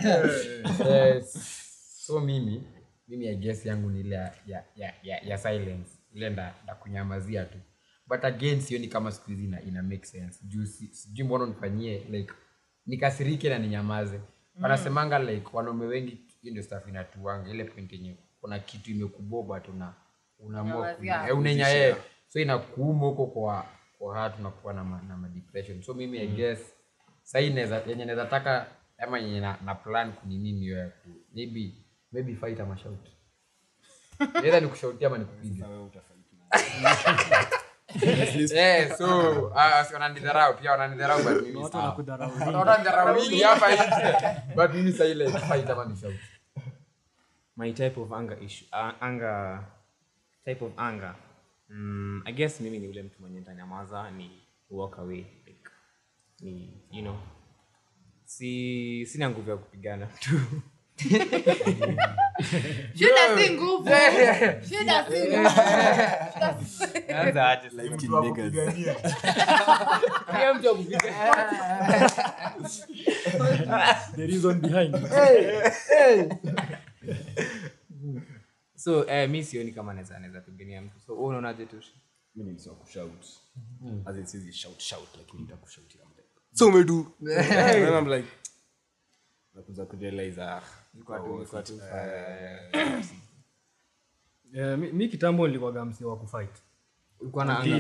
Yes. 0.85 1.33
so 2.05 2.19
mimi 2.19 2.63
mimi 3.07 3.27
ages 3.27 3.65
yangu 3.65 3.89
ni 3.89 3.99
ile 3.99 4.15
ya, 4.15 4.33
ya, 4.47 4.63
ya, 4.75 4.93
ya, 5.03 5.17
ya 5.23 5.37
silence. 5.37 5.89
Ile 6.13 6.29
nda, 6.29 6.53
nda 6.63 6.75
kunyamazia 6.75 7.45
tu. 7.45 7.57
But 8.07 8.25
again 8.25 8.61
sioni 8.61 8.87
kama 8.87 9.11
siku 9.11 9.29
hizi 9.29 9.43
ina, 9.43 9.61
ina 9.61 9.83
make 9.83 10.05
sense. 10.05 10.39
Juu 10.45 10.65
sijui 10.65 11.25
mbona 11.27 11.45
nifanyie 11.45 12.03
like 12.09 12.33
nikasirike 12.85 13.49
na 13.49 13.59
ninyamaze. 13.59 14.19
Wanasemanga 14.61 15.19
like 15.19 15.47
wanaume 15.53 15.85
wengi 15.85 16.11
hiyo 16.41 16.51
ndio 16.51 16.63
staff 16.63 16.87
inatuanga. 16.87 17.49
Ile 17.49 17.63
point 17.63 17.91
yenye 17.93 18.15
kuna 18.41 18.59
kitu 18.59 18.91
imekuboba 18.91 19.59
tuna 19.59 19.93
unaamua 20.39 20.95
eh, 21.27 21.37
unenya 21.37 21.67
yeye 21.67 21.95
so 22.27 22.39
inakuuma 22.39 23.05
huko 23.07 23.25
kwa 23.27 23.65
kwa 24.13 24.29
tunakuwa 24.29 24.73
na, 24.73 24.83
ma, 24.83 25.01
na 25.07 25.17
ma 25.17 25.27
depression. 25.27 25.81
So 25.81 25.93
mimi 25.93 26.19
i 26.19 26.27
guess 26.27 26.59
sahii 27.23 27.57
yenye 27.87 28.05
naweza 28.05 28.25
taka 28.25 28.65
ama 28.97 29.19
yenye 29.19 29.39
na, 29.39 29.57
na 29.65 29.75
plan 29.75 30.13
kunini 30.13 30.51
hiyo 30.51 30.77
ya 30.77 30.87
ku 30.89 31.09
maybe 31.33 31.73
maybe 32.11 32.35
fight 32.35 32.59
ama 32.59 32.77
shout. 32.77 33.07
Either 34.45 34.61
nikushautia 34.61 35.07
ama 35.07 35.17
nikupiga 35.17 35.67
eh 38.55 38.95
so 38.97 39.31
uh, 39.47 39.93
wananidharau 39.93 40.53
pia 40.53 40.71
wananidharau 40.71 41.23
but 41.23 41.41
mimi 41.41 41.55
watu 41.63 41.77
wanakudharau 41.77 42.31
wananidharau 42.57 43.15
wingi 43.15 43.41
hapa 43.41 43.67
but 44.55 44.73
mimi 44.73 44.91
sahii 44.91 45.13
like 45.13 45.37
fight 45.39 45.69
ama 45.69 45.85
ni 45.85 45.97
shout. 45.97 46.15
My 47.57 47.73
type 47.73 47.99
of 48.01 48.11
anger 48.13 48.43
issue 48.43 48.67
uh, 48.73 49.03
anger 49.03 49.63
type 50.45 50.65
of 50.65 50.71
anger 50.77 51.15
mm, 51.69 52.21
i 52.25 52.33
guess 52.33 52.61
mimi 52.61 52.79
ni 52.79 52.87
ule 52.87 53.03
mtu 53.03 53.21
mwenye 53.21 53.39
ntanyamaza 53.39 54.11
ni 54.11 54.41
walk 54.69 54.99
away 54.99 55.25
like 55.45 55.69
ni 56.41 56.81
you 56.91 57.01
know. 57.01 57.17
Si 58.25 59.05
sina 59.05 59.29
nguvu 59.29 59.49
ya 59.49 59.57
kupigana 59.57 60.05
tu. 60.05 60.39
Shida 62.95 63.37
si 63.37 63.49
nguvu. 63.53 63.89
Shida 64.69 65.05
si 65.05 65.17
nguvu 65.27 65.49
so 78.85 79.05
eh, 79.09 79.29
mi 79.29 79.43
sioni 79.43 79.71
kama 79.71 79.93
naweza 79.93 80.19
naweza 80.19 80.41
pigania 80.41 80.81
mtu. 80.81 80.99
So 80.99 81.13
wewe 81.13 81.27
unaonaje 81.27 81.65
tu? 81.65 81.81
Mimi 82.35 82.51
ni 82.53 82.59
kushout. 82.75 83.25
As 84.05 84.17
in 84.17 84.25
sizi 84.25 84.53
shout 84.53 84.79
shout 84.79 85.07
lakini 85.17 85.41
nitakushautia 85.41 86.05
mbele 86.05 86.27
so 86.53 86.67
umedu 86.67 87.11
and 87.19 87.89
i'm 87.89 88.07
like 88.13 88.27
nakuza 89.53 89.85
kurealize 89.85 90.41
ah 90.43 90.61
Ilikuwa 90.93 91.19
tu- 91.19 91.35
ilikuwa 91.37 91.63
tu 91.63 91.81
Eh, 94.53 94.77
mi, 94.77 94.91
kitambo 95.09 95.47
nilikuwaga 95.47 95.85
msi 95.85 96.05
wa 96.05 96.17
kufight 96.19 96.55
ulikuwa 97.19 97.45
na 97.45 97.59
anga 97.59 97.79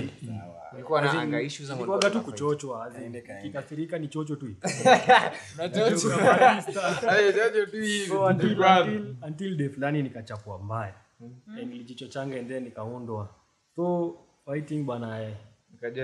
na 1.01 1.21
anga 1.21 1.41
tu 1.41 2.09
na 2.13 2.19
kuchochwa 2.19 2.91
kikasirika 3.41 3.97
ni 3.99 4.07
chocho 4.07 4.35
tu 4.35 4.47
tu 5.89 5.99
so 8.07 8.25
until, 8.25 8.63
until, 8.63 9.15
until 9.27 9.57
day 9.57 9.69
fulani 9.69 10.03
nikachapwa 10.03 10.59
mbaya. 10.59 10.93
Nilijicho 11.55 12.07
changa 12.07 12.39
and 12.39 12.49
then 12.49 12.63
nikaundwa. 12.63 13.29
So 13.75 14.15
fighting 14.45 14.85
bana 14.85 15.21
eh, 15.21 15.33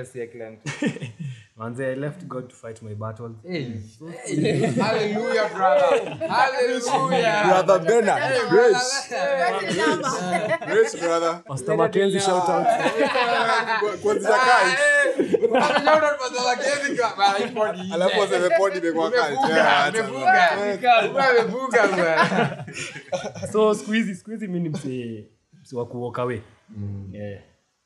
si 0.05 0.27
kila 0.27 0.51
mtu 0.51 0.71
manze 1.61 1.91
i 1.91 1.95
left 1.95 2.25
god 2.27 2.47
to 2.49 2.55
fight 2.55 2.81
my 2.81 2.95
battles. 2.95 3.35
Hallelujah, 4.77 5.49
brother. 5.53 6.09
Hallelujah. 6.27 7.43
brother 7.47 7.79
Bernard 7.79 8.49
grace. 8.49 9.09
Grace 10.65 10.95
brother 10.99 11.43
pastor 11.47 11.77
mackenzie 11.77 12.19
shout 12.19 12.49
out. 12.49 12.65
Kuanzisha 14.01 14.39
kai. 14.39 14.71
Mackenzie 16.45 16.95
kwa- 17.55 17.75
alafu 17.93 18.37
imekuwa 18.77 19.11
kai. 19.11 19.33
Umefunga. 19.35 20.49
bwana. 20.53 21.09
Ume 21.09 21.23
amefunga 21.23 21.87
bwana. 21.87 22.65
so 23.51 23.73
siku 23.75 23.91
hizi 23.91 24.15
siku 24.15 24.31
hizi 24.31 24.47
mi 24.47 24.59
ni 24.59 24.69
msee 24.69 25.25
msee 25.61 25.77
wa 25.77 25.85
kuoka 25.85 26.23
we. 26.23 26.41
Yeah. 27.11 27.41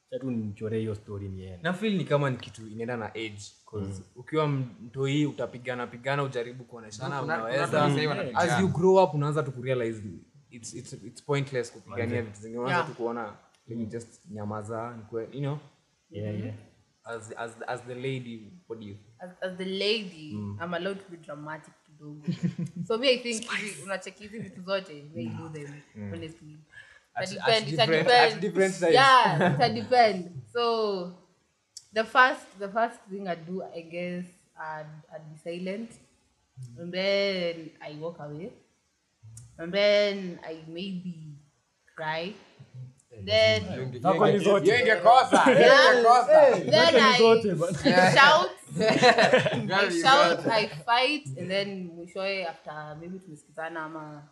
chatu 0.10 0.32
nichoree 0.32 0.80
hiyo 0.80 0.96
story 0.96 1.30
niende. 1.30 1.60
Na 1.64 1.74
feel 1.74 1.94
ni 1.98 2.06
kama 2.06 2.30
ni 2.30 2.38
kitu 2.38 2.62
inaenda 2.68 2.98
na 2.98 3.06
age 3.06 3.42
cause 3.80 4.04
ukiwa 4.16 4.48
mtoi 4.48 5.26
utapigana 5.26 5.88
pigana 5.88 6.24
ujaribu 6.24 6.64
kuoneshana 6.64 7.10
Kuna- 7.10 7.22
kuna 7.22 7.36
unaweza. 7.36 7.62
watu 7.62 7.72
sasa 7.74 7.88
hivi 7.90 8.08
wanapigana. 8.08 8.54
as 8.54 8.62
you 8.62 8.68
grow 8.68 9.04
up 9.04 9.14
unaanza 9.14 9.44
tu 9.44 9.52
kurealize 9.52 10.02
it's, 10.50 10.74
it's, 10.74 10.94
it's 10.94 11.24
pointless 11.24 11.72
kupigania 11.72 12.22
vitu 12.22 12.40
zingine. 12.42 12.60
Unaanza 12.62 12.84
tu 12.84 12.94
kuona 12.98 13.34
let 13.68 13.90
just 13.90 14.22
nyamaza 14.32 14.94
nikwe 14.98 15.24
you 15.34 15.40
know? 15.40 15.58
Yeah, 16.10 16.40
yeah. 16.40 16.56
as, 17.04 17.32
as, 17.38 17.52
as 17.68 17.82
the 17.84 17.96
lady 17.96 18.52
what 18.70 18.80
do 18.82 18.88
you 18.88 18.96
as, 19.20 19.30
as 19.42 19.58
the 19.58 19.66
lady 19.66 20.30
i'm 20.64 20.74
allowed 20.74 20.98
to 21.00 21.10
be 21.12 21.18
dramatic 21.18 21.74
kidogo. 21.86 22.22
So 22.88 22.98
me 22.98 23.08
i 23.10 23.18
think 23.18 23.52
hivi 23.52 23.82
unacheki 23.84 24.24
hizi 24.24 24.40
vitu 24.40 24.62
zote 24.62 25.06
may 25.16 25.26
do 25.26 25.50
them 25.50 25.82
honestly. 26.14 26.58
At- 27.14 27.38
at 27.48 27.64
different- 27.66 28.10
at 28.12 28.40
different 28.40 28.74
size. 28.74 28.94
yeah 28.94 29.36
ita 29.56 29.70
depend. 29.70 30.32
So 30.54 31.25
the 31.96 32.04
first 32.04 32.46
the 32.60 32.70
first 32.70 33.00
thing 33.10 33.28
i 33.28 33.36
do 33.36 33.64
i 33.64 33.82
guess 33.82 34.26
i'd, 34.60 34.86
I'd 35.14 35.26
be 35.32 35.38
silent. 35.38 35.92
And 36.80 36.92
then 36.94 37.72
i 37.82 37.92
walk 38.00 38.18
away. 38.20 38.52
And 39.60 39.72
then 39.74 40.40
i 40.44 40.58
maybe 40.68 41.36
cry. 41.96 42.34
Then 43.24 43.62
Zako 44.02 44.32
ni 44.32 44.40
zote. 44.40 44.66
Hiyo 44.66 44.80
ingekosa. 44.80 45.44
Hiyo 45.44 45.58
ingekosa. 45.58 46.56
then 46.72 46.94
Zako 46.96 47.36
ni 47.36 47.52
I 47.52 47.56
bana. 47.56 48.12
shout. 48.16 48.52
I 48.78 49.88
you 49.90 50.02
shout 50.02 50.48
I 50.48 50.68
fight 50.68 51.28
and 51.40 51.50
then 51.50 51.90
we 51.90 51.96
mwishowe 51.96 52.48
after 52.48 52.98
maybe 53.00 53.20
tumesikizana 53.20 53.84
ama 53.84 54.24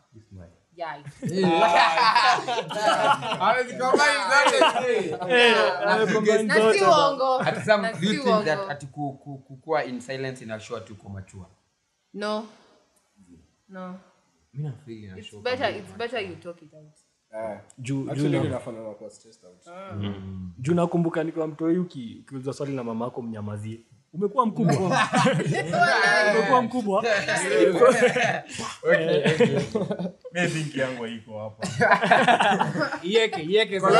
in 6.39 6.49
silence 6.49 6.81
no. 12.13 12.45
No. 13.69 13.95
It's 15.17 15.27
better 15.43 15.69
it's 15.77 15.91
better 15.97 16.21
you 16.21 16.35
talk 16.35 16.61
it 16.61 16.73
out. 16.73 16.97
Eh, 17.35 17.59
Juu- 17.79 18.09
juu 20.59 20.73
nakumbuka 20.73 21.23
nikiwa 21.23 21.47
mtoi 21.47 21.77
ukiuliza 21.77 22.53
swali 22.53 22.73
na 22.75 22.83
mama 22.83 23.05
yako 23.05 23.21
mnyamazie 23.21 23.79
umekuwa 24.13 24.45
mkubwa. 24.45 24.75
Umekuwa 26.35 26.61
mkubwa. 26.61 27.03
Mi 30.33 30.47
think 30.47 30.75
yangu 30.75 31.03
haiko 31.03 31.39
hapa. 31.39 31.67
Ieke, 33.03 33.41
ieke 33.41 33.79
hapo. 33.79 33.93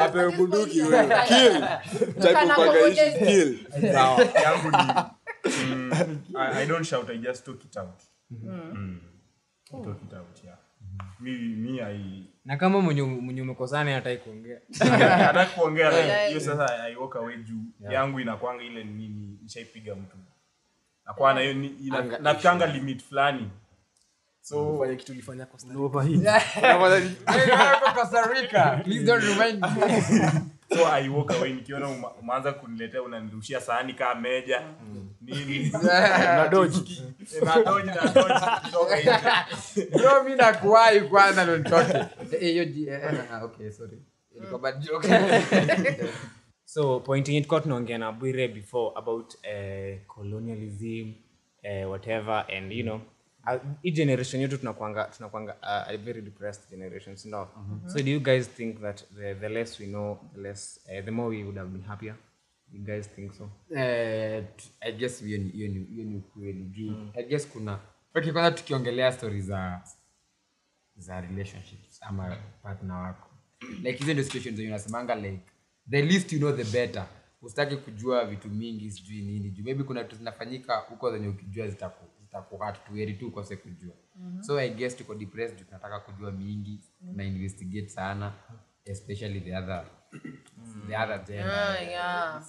Apewe 0.00 0.32
bunduki. 0.32 0.82
Kill. 1.28 1.64
Yangu 4.42 4.70
ni 4.70 4.76
I, 6.36 6.62
don't 6.66 6.84
shout 6.86 7.10
I 7.10 7.16
just 7.18 7.44
out. 7.76 8.02
Mm. 8.30 9.00
it 10.02 10.12
out 10.14 10.44
yeah 10.44 10.56
me 11.20 11.30
me 11.32 11.82
I 11.82 12.24
na 12.44 12.56
kama 12.56 12.80
mwenye 12.80 13.02
mwenye 13.02 13.42
umekosana 13.42 13.94
hataki 13.94 14.18
kuongea 14.24 14.60
hata 15.26 15.46
kuongea 15.46 16.26
hiyo 16.28 16.40
sasa 16.40 16.84
I 16.84 16.96
walk 16.96 17.16
away 17.16 17.36
juu. 17.36 17.62
Yangu 17.90 18.20
inakwanga 18.20 18.62
ile 18.64 18.84
nini 18.84 19.38
nishaipiga 19.42 19.94
mtu. 19.94 20.16
Nakuwa 21.06 21.34
na 21.34 21.40
hiyo 21.40 21.54
nafikanga 22.20 22.66
limit 22.66 23.02
fulani. 23.02 23.50
So 24.40 24.86
kitu 24.96 25.12
ulifanya 25.12 25.46
Costa 25.46 25.68
Rica. 25.68 25.80
Overheat. 25.80 26.42
Hey, 26.54 26.74
wako 27.52 28.00
Costa 28.00 28.22
Rica. 28.32 28.80
Please 28.84 29.04
don't 29.04 29.24
remind 29.24 29.60
me. 29.60 29.68
so 30.76 30.86
I 30.92 31.08
walk 31.08 31.30
away 31.30 31.52
nikiona 31.52 31.88
umeanza 32.20 32.52
kuniletea 32.52 33.02
unanirushia 33.02 33.60
sahani 33.60 33.94
kaa 33.94 34.14
meja 34.14 34.62
nini 35.20 35.70
Na 36.36 36.48
dodge. 36.48 37.02
na 37.44 37.62
dodge 37.64 37.86
na 37.90 38.12
dodge 38.14 38.34
kutoka 38.64 39.00
nje. 39.00 39.86
Bro, 39.98 40.24
mi 40.24 40.34
nakuwahi 40.36 41.00
kwanza 41.00 41.44
ndo 41.44 41.56
nitoke. 41.58 41.98
Eh, 42.32 42.40
hiyo 42.40 42.64
ji- 42.64 42.88
eh, 42.88 43.32
ah, 43.32 43.44
okay, 43.44 43.70
sorry. 43.70 43.98
Ilikuwa 44.36 44.60
bad 44.60 44.78
joke. 44.80 45.08
so 46.64 47.00
point 47.00 47.28
yenye 47.28 47.40
tulikuwa 47.40 47.60
tunaongea 47.60 47.98
na 47.98 48.12
bwire 48.12 48.48
before 48.48 48.92
about 48.96 49.34
uh, 49.34 50.00
colonialism 50.06 51.12
uh, 51.64 51.90
whatever 51.90 52.46
and 52.56 52.72
you 52.72 52.82
know 52.82 53.00
hii 53.82 53.90
generation 53.90 54.42
yetu 54.42 54.58
tunakwanga 54.58 55.04
tunakwanga 55.04 55.54
uh, 55.54 55.68
a 55.88 55.96
very 55.96 56.22
depressed 56.22 56.70
generation 56.70 57.16
si 57.16 57.28
ndio? 57.28 57.48
So 57.86 58.02
do 58.02 58.10
you 58.10 58.20
guys 58.20 58.48
think 58.50 58.80
that 58.80 59.04
the, 59.16 59.34
the 59.34 59.48
less 59.48 59.80
we 59.80 59.86
know 59.86 60.18
the 60.34 60.40
less 60.40 60.80
uh, 60.98 61.04
the 61.04 61.10
more 61.10 61.36
we 61.36 61.42
would 61.42 61.58
have 61.58 61.70
been 61.70 61.84
happier? 61.84 62.14
You 62.72 62.80
guys 62.84 63.08
think 63.14 63.32
so? 63.32 63.50
Eh, 63.76 64.44
t- 64.56 64.70
I 64.80 64.92
guess 64.92 65.24
hiyo 65.24 65.38
ni- 65.38 65.50
hiyo 65.50 65.68
ni 65.68 65.84
hiyo 65.84 66.04
ni 66.04 66.20
kweli 66.20 66.64
juu 66.64 66.94
I 67.14 67.24
guess 67.24 67.48
kuna 67.48 67.78
okay, 68.14 68.32
kwanza 68.32 68.50
tukiongelea 68.58 69.12
stories 69.12 69.44
za 69.44 69.82
za 70.96 71.20
relationships 71.20 72.02
ama 72.02 72.36
partner 72.62 72.96
wako. 72.96 73.28
Like 73.82 73.92
hizo 73.98 74.12
ndio 74.12 74.24
situations 74.24 74.56
zenye 74.56 74.68
unasemanga 74.68 75.14
like 75.14 75.40
the 75.90 76.02
least 76.02 76.32
you 76.32 76.38
know 76.38 76.52
the 76.52 76.64
better. 76.64 77.06
Usitaki 77.42 77.76
kujua 77.76 78.24
vitu 78.24 78.48
mingi 78.48 78.90
sijui 78.90 79.22
nini. 79.22 79.50
Juu 79.50 79.64
maybe 79.64 79.84
kuna 79.84 80.02
vitu 80.02 80.16
zinafanyika 80.16 80.76
huko 80.76 81.12
zenye 81.12 81.28
ukijua 81.28 81.68
zitaku 81.68 82.04
zitakuhat 82.38 82.86
tueri 82.86 83.14
tu 83.14 83.28
ukose 83.28 83.56
kujua. 83.56 83.94
So 84.40 84.58
i 84.58 84.70
guess 84.70 84.96
tuko 84.96 85.14
depressed 85.14 85.66
tunataka 85.66 86.00
kujua 86.00 86.30
mingi 86.32 86.80
na 87.02 87.24
investigate 87.24 87.88
sana 87.88 88.32
especially 88.84 89.40
the 89.40 89.56
other 89.56 89.84
the 90.88 90.96
other 90.96 91.18
gender. 91.24 91.76
Yeah. 91.80 92.42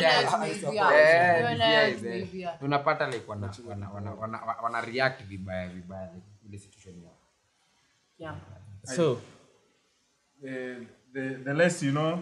Yeah. 0.00 0.30
tumeivia. 0.30 0.70
Hiyo 0.70 1.48
DCIs, 1.48 1.58
nayo 1.58 1.94
tumeivia. 1.94 2.50
tunapata 2.50 3.06
like 3.06 3.24
wana, 3.26 3.54
wana, 3.68 3.90
wana, 3.90 4.14
wana, 4.14 4.38
wana, 4.40 4.62
wana 4.62 4.80
react 4.80 5.24
vibaya 5.24 5.68
vibaya 5.68 6.14
like, 6.14 6.26
ile 6.48 6.58
situation 6.58 7.02
yao. 7.02 7.18
Yeah. 8.18 8.36
so. 8.82 9.20
The, 10.42 10.86
the, 11.12 11.34
the 11.44 11.54
less 11.54 11.82
you 11.82 11.90
know 11.90 12.18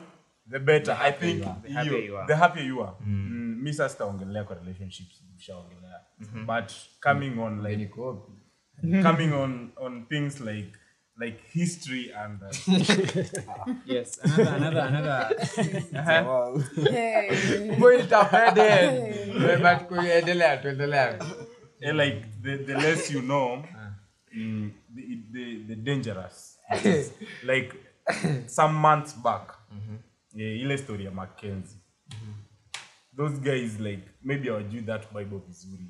the 0.51 0.59
better 0.59 0.97
i 1.01 1.13
think 1.13 1.41
The 1.63 1.73
happier 1.73 1.99
you- 1.99 2.07
you 2.07 2.19
are. 2.19 2.27
the 2.27 2.35
happier 2.37 2.67
you 2.67 2.83
are. 2.83 2.93
Mm. 3.01 3.59
mi 3.63 3.73
sasa 3.73 3.89
sitaongelea 3.89 4.45
kwa 4.45 4.57
relationships 4.57 5.25
ushaongelea 5.37 6.01
but 6.47 6.73
coming 7.01 7.39
on 7.39 7.63
like 7.67 7.87
coming 9.03 9.33
on 9.33 9.71
on 9.77 10.07
things 10.07 10.41
like 10.41 10.73
like 11.21 11.39
history 11.53 12.13
and 12.15 12.43
uh, 12.43 12.49
yes 13.95 14.21
another 14.39 14.83
another 14.83 15.37
another. 15.93 16.65
Boy, 17.79 17.97
nitapende. 18.03 19.59
But 19.63 19.87
kuendelea 19.89 20.57
tuendelea 20.57 21.19
eh, 21.81 21.95
like 21.95 22.27
the, 22.43 22.59
the 22.59 22.75
less 22.75 23.11
you 23.11 23.21
know 23.21 23.65
mm, 24.35 24.71
the, 24.95 25.03
the, 25.33 25.65
the 25.69 25.75
dangerous. 25.77 26.59
Like 27.43 27.75
some 28.47 28.75
months 28.75 29.15
back 29.23 29.53
yeah, 30.35 30.61
ile 30.61 30.79
story 30.79 31.05
ya 31.05 31.11
mackenzie 31.11 31.79
mm 32.11 32.17
-hmm. 32.19 33.17
those 33.17 33.41
guys 33.41 33.81
like 33.81 34.03
maybe 34.23 34.49
hawajui 34.49 34.83
that 34.83 35.13
bible 35.13 35.39
vizuri 35.39 35.87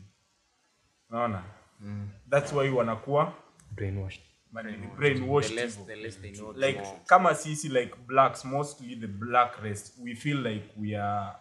naona 1.11 1.45
mm. 1.81 2.09
that's 2.31 2.53
why 2.53 2.69
wanakuwa 2.71 3.35
Brainwashed. 3.71 4.23
brainwashed 4.97 5.55
the 5.55 5.63
less 5.63 5.87
the 5.87 5.97
less 5.97 6.21
they 6.21 6.33
know 6.33 6.53
like 6.53 6.79
more. 6.81 6.99
kama 7.07 7.35
sisi 7.35 7.69
like 7.69 7.95
blacks 8.07 8.45
mostly 8.45 8.97
the 8.97 9.07
black 9.07 9.63
race 9.63 9.93
we 10.03 10.15
feel 10.15 10.47
like 10.47 10.65
we 10.77 10.97
are 11.01 11.37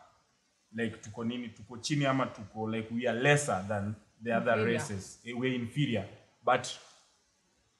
like 0.73 0.97
tuko 0.97 1.23
nini 1.23 1.47
tuko 1.49 1.77
chini 1.77 2.05
ama 2.05 2.25
tuko 2.25 2.67
like 2.69 2.93
we 2.93 3.07
are 3.09 3.19
lesser 3.19 3.65
than 3.67 3.95
the 4.23 4.33
other 4.35 4.53
Inferior. 4.53 4.79
races 4.79 5.21
Eh, 5.25 5.39
we're 5.39 5.55
inferior 5.55 6.05
but 6.45 6.67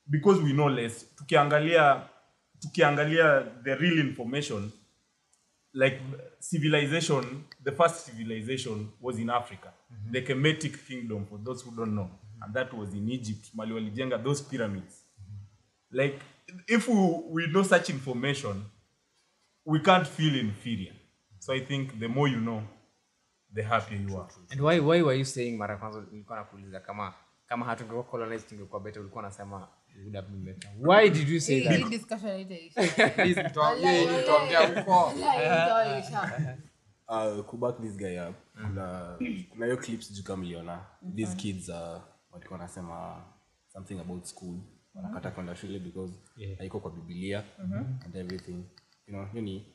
because 0.08 0.42
we 0.44 0.52
know 0.54 0.70
less 0.70 1.16
tukiangalia 1.16 2.10
tukiangalia 2.60 3.42
the 3.64 3.76
real 3.76 4.00
information 4.00 4.72
like 5.74 6.00
civilization 6.40 7.44
the 7.64 7.72
first 7.72 7.96
civilization 8.06 8.88
was 9.02 9.20
in 9.20 9.30
africa. 9.30 9.74
Mhm. 9.92 10.12
The 10.12 10.22
kemetic 10.22 10.78
kingdom 10.88 11.26
for 11.26 11.44
those 11.44 11.64
who 11.66 11.76
don't 11.76 11.92
know. 11.92 12.06
Mhm. 12.06 12.44
And 12.44 12.54
that 12.54 12.74
was 12.74 12.94
in 12.94 13.10
egypt. 13.10 13.54
Mali 13.54 13.74
walijenga 13.74 14.18
those 14.18 14.44
pyramids. 14.44 15.06
Mhm. 15.20 15.38
Like 16.04 16.20
if 16.68 16.88
we, 16.88 16.96
we 17.30 17.48
know 17.48 17.64
such 17.64 17.90
information 17.90 18.64
we 19.66 19.80
can't 19.80 20.08
feel 20.08 20.36
inferior. 20.40 20.94
So 21.40 21.54
i 21.54 21.60
think 21.62 22.00
the 22.00 22.08
more 22.08 22.32
you 22.32 22.40
know 22.40 22.64
the 23.54 23.62
happier 23.64 24.02
you 24.02 24.18
are. 24.18 24.30
And 24.50 24.62
why 24.62 24.80
why 24.80 25.02
were 25.02 25.18
you 25.20 25.26
saying 25.26 25.58
mara 25.58 25.74
ya 25.74 25.80
kwanza 25.80 26.06
nilikuwa 26.12 26.38
nakuuliza 26.38 26.80
kama 26.80 27.14
kama 27.48 27.66
hatungekuwa 27.66 28.04
colonized 28.04 28.50
tungekuwa 28.50 28.82
better 28.82 29.02
ulikuwa 29.02 29.24
unasema 29.24 29.68
would 30.04 30.16
have 30.16 30.28
been 30.28 30.44
better. 30.46 30.70
Why 30.80 31.10
did 31.10 31.28
you 31.30 31.40
say 31.40 31.62
that? 31.62 31.82
uh, 37.08 37.44
kuback 37.46 37.82
this 37.82 37.98
guy 37.98 38.18
up? 38.18 38.36
Kuna 38.56 39.18
kuna 39.50 39.66
hiyo 39.66 39.78
clips 39.78 40.12
juu 40.12 40.24
kama 40.24 40.86
these 41.16 41.36
kids 41.36 41.70
uh, 41.70 42.02
walikuwa 42.32 42.60
wanasema 42.60 43.26
something 43.74 44.00
about 44.00 44.26
school. 44.26 44.60
Wanakata 44.96 45.32
kwenda 45.32 45.56
shule 45.56 45.80
because 45.80 46.14
haiko 46.58 46.80
kwa 46.80 46.92
biblia 46.92 47.44
and 48.06 48.16
everything. 48.16 48.64
You 49.08 49.14
know 49.14 49.26
hiyo 49.26 49.42
ni 49.42 49.68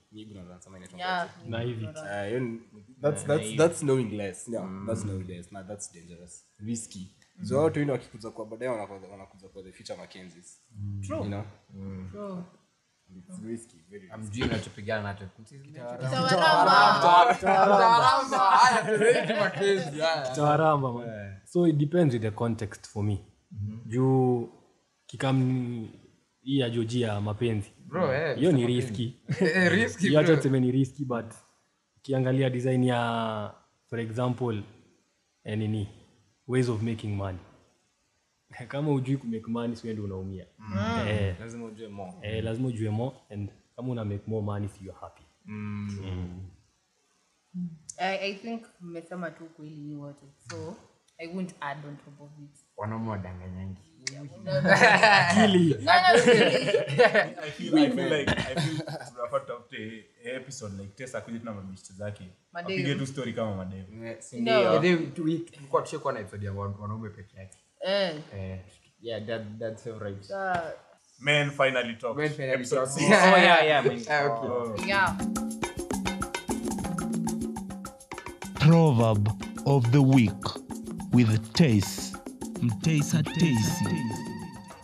Yeah. 0.96 1.30
na 1.46 1.62
Uh, 1.62 2.60
that's 3.00 3.24
that's 3.26 3.56
that's 3.56 3.80
knowing 3.80 4.10
less. 4.16 4.48
Yeah 4.48 4.68
that's 4.86 5.02
knowing 5.04 5.28
less. 5.28 5.52
Nah, 5.52 5.62
that's 5.62 5.92
dangerous. 5.92 6.44
Risky 6.58 7.16
so 7.42 7.62
watu 7.62 7.78
wengine 7.78 7.92
wakikuza 7.92 8.30
kwa 8.30 8.46
baadaye 8.46 8.70
wanakuza 8.70 9.08
wanakuza 9.08 9.48
kwa 9.48 9.62
the 9.62 9.72
future 9.72 9.98
Mackenzies. 9.98 10.60
You 11.08 11.24
know? 11.24 11.44
True. 12.10 12.42
it's 13.16 13.42
risky 13.44 13.76
very 13.90 14.02
risky. 14.02 14.14
amjui 14.14 14.42
unachopigana 14.48 15.02
nacho 15.02 15.24
Itawaramba. 17.38 18.38
Haya, 18.38 18.82
tuende 18.98 19.34
Mackenzie, 19.40 20.02
haya. 20.02 20.34
tawaramba 20.34 20.92
man. 20.92 21.36
so 21.44 21.66
it 21.68 21.76
depends 21.76 22.14
with 22.14 22.22
the 22.22 22.30
context 22.30 22.86
for 22.88 23.04
me. 23.04 23.18
Juu 23.86 24.48
kikam 25.06 25.88
hii 26.40 26.58
ya 26.58 26.70
joji 26.70 27.00
ya 27.00 27.20
mapenzi 27.20 27.70
Bro, 27.86 28.14
eh, 28.14 28.36
hiyo 28.38 28.52
ni 28.52 28.66
riski 28.66 29.14
eh, 29.40 29.72
risky, 29.72 30.08
hiyo 30.08 30.36
tuseme 30.36 30.60
ni 30.60 30.70
riski 30.70 31.04
but 31.04 31.26
ukiangalia 31.96 32.50
design 32.50 32.84
ya 32.84 33.54
for 33.90 34.00
example 34.00 34.62
eh, 35.44 35.58
nini 35.58 35.88
ways 36.48 36.68
of 36.68 36.82
making 36.82 37.16
money. 37.16 37.38
Kama 38.68 38.92
ujui 38.92 39.16
kumake 39.16 39.46
money 39.46 39.76
si 39.76 39.86
wewe 39.86 39.92
ndio 39.94 40.04
unaumia. 40.04 40.46
Eh, 41.08 41.36
lazima 41.40 41.64
ujue 41.66 41.88
more. 41.88 42.12
Eh, 42.22 42.44
lazima 42.44 42.68
ujue 42.68 42.90
more 42.90 43.16
and 43.30 43.50
kama 43.76 43.88
una 43.88 44.04
make 44.04 44.22
more 44.26 44.42
money 44.44 44.68
si 44.68 44.84
you're 44.84 45.00
happy. 45.00 45.22
I, 47.98 48.18
I 48.30 48.34
think 48.34 48.62
mmesema 48.80 49.30
tu 49.30 49.44
kweli 49.44 49.94
wote. 49.94 50.26
So 50.50 50.76
i 51.18 51.26
won't 51.26 51.54
add 51.60 51.86
on 51.86 51.96
top 51.96 52.20
of 52.20 52.30
it. 52.44 52.58
Wanaume 52.76 53.10
wadanganyangi 53.10 53.80
Kili. 55.34 55.74
I 55.88 56.20
feel, 56.20 57.78
I 57.78 57.90
feel 57.90 58.08
like 58.18 58.30
I 58.30 58.54
feel 58.60 58.78
tunafaa 59.14 59.40
tutafute 59.40 60.04
episode 60.24 60.82
like 60.82 60.94
Tessa 60.96 61.18
akuje 61.18 61.38
tuna 61.38 61.52
mabishti 61.52 61.92
zake 61.92 62.24
Madeo. 62.52 62.76
apige 62.76 62.94
tu 62.94 63.06
story 63.06 63.32
kama 63.32 63.54
madeo 63.56 63.84
no. 64.32 64.96
tulikuwa 65.14 65.82
tushekuwa 65.82 66.12
na 66.12 66.20
episode 66.20 66.46
ya 66.46 66.52
wan- 66.52 66.74
wanaume 66.80 67.08
peke 67.10 67.36
yake 67.38 67.56
eh, 67.80 68.16
Eh, 68.38 68.58
yeah 69.00 69.26
that 69.26 69.42
that's 69.58 69.82
favorite 69.84 70.34
uh, 70.34 70.56
men 71.20 71.50
finally 71.50 71.94
talk 71.96 72.16
Men 72.16 72.28
finally 72.30 72.52
episode 72.54 72.80
talk. 72.86 72.90
six. 72.90 73.04
oh 73.10 73.38
yeah 73.38 73.64
yeah 73.66 73.84
man. 73.84 74.02
ah, 74.10 74.24
okay. 74.24 74.50
Oh. 74.50 74.86
yeah 74.86 75.16
Proverb 78.60 79.28
of 79.66 79.90
the 79.92 80.02
week 80.02 80.44
with 81.12 81.52
Taste. 81.52 82.15
Mtesa 82.62 83.22
Tasty. 83.22 84.02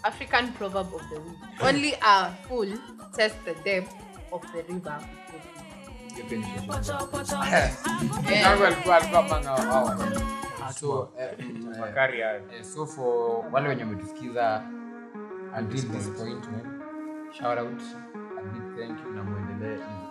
african 0.02 0.52
proverb 0.52 0.94
of 0.94 1.02
the 1.10 1.18
week 1.20 1.38
only 1.68 1.94
a 2.00 2.30
fool 2.48 2.68
test 3.16 3.36
the 3.44 3.54
depth 3.64 3.92
of 4.32 4.42
the 4.52 4.62
river 4.72 5.00
alikuwa 8.66 8.96
alikuwa. 8.96 9.42
So, 10.80 11.08
eh, 11.18 11.28
eh, 12.58 12.64
so 12.74 12.86
for 12.86 13.44
wale 13.52 13.68
wenye 13.68 13.84
wametusikiza 13.84 14.62
until 15.58 15.80
this 15.90 16.08
point 16.08 16.44
man, 16.46 16.80
shout 17.32 17.58
out 17.58 17.80
a 18.38 18.42
big 18.42 18.76
thank 18.88 19.00
you 19.06 19.12
na 19.12 19.22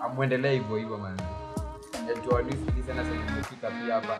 muendelee 0.09 0.51
hivyo- 0.53 0.77
hivyo 0.77 0.77
hivyo 0.77 0.97
man 0.97 1.17
to 2.23 2.29
our 2.29 2.43
listeners 2.45 2.75
listeners 2.77 3.07
wenye 3.09 3.23
mmefika 3.31 3.71
pia 3.71 3.93
hapa 3.95 4.19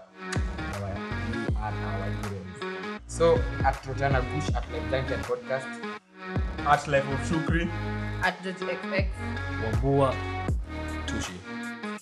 our- 0.82 0.98
you 1.36 1.58
are 1.64 1.78
our 1.78 2.06
heroes. 2.06 2.41
So 3.12 3.36
at 3.66 3.76
Rotana 3.84 4.22
Gush 4.32 4.56
at 4.56 4.64
Live 4.72 4.90
Junction 4.90 5.20
podcast. 5.28 5.68
At 6.66 6.88
life 6.88 7.08
of 7.12 7.20
Shukri. 7.28 7.68
At 8.24 8.40
xx 8.44 9.06
wambua. 9.64 10.16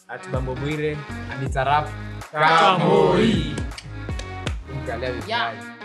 At 0.10 0.32
bambo 0.32 0.55
bwire 0.55 0.97
and 1.32 1.43
it's 1.43 1.55
a 1.55 1.66
wrap 1.66 1.89
Kamoi. 2.32 3.55
Mkalia 4.70 5.12
vibaya. 5.12 5.28
Yeah. 5.28 5.78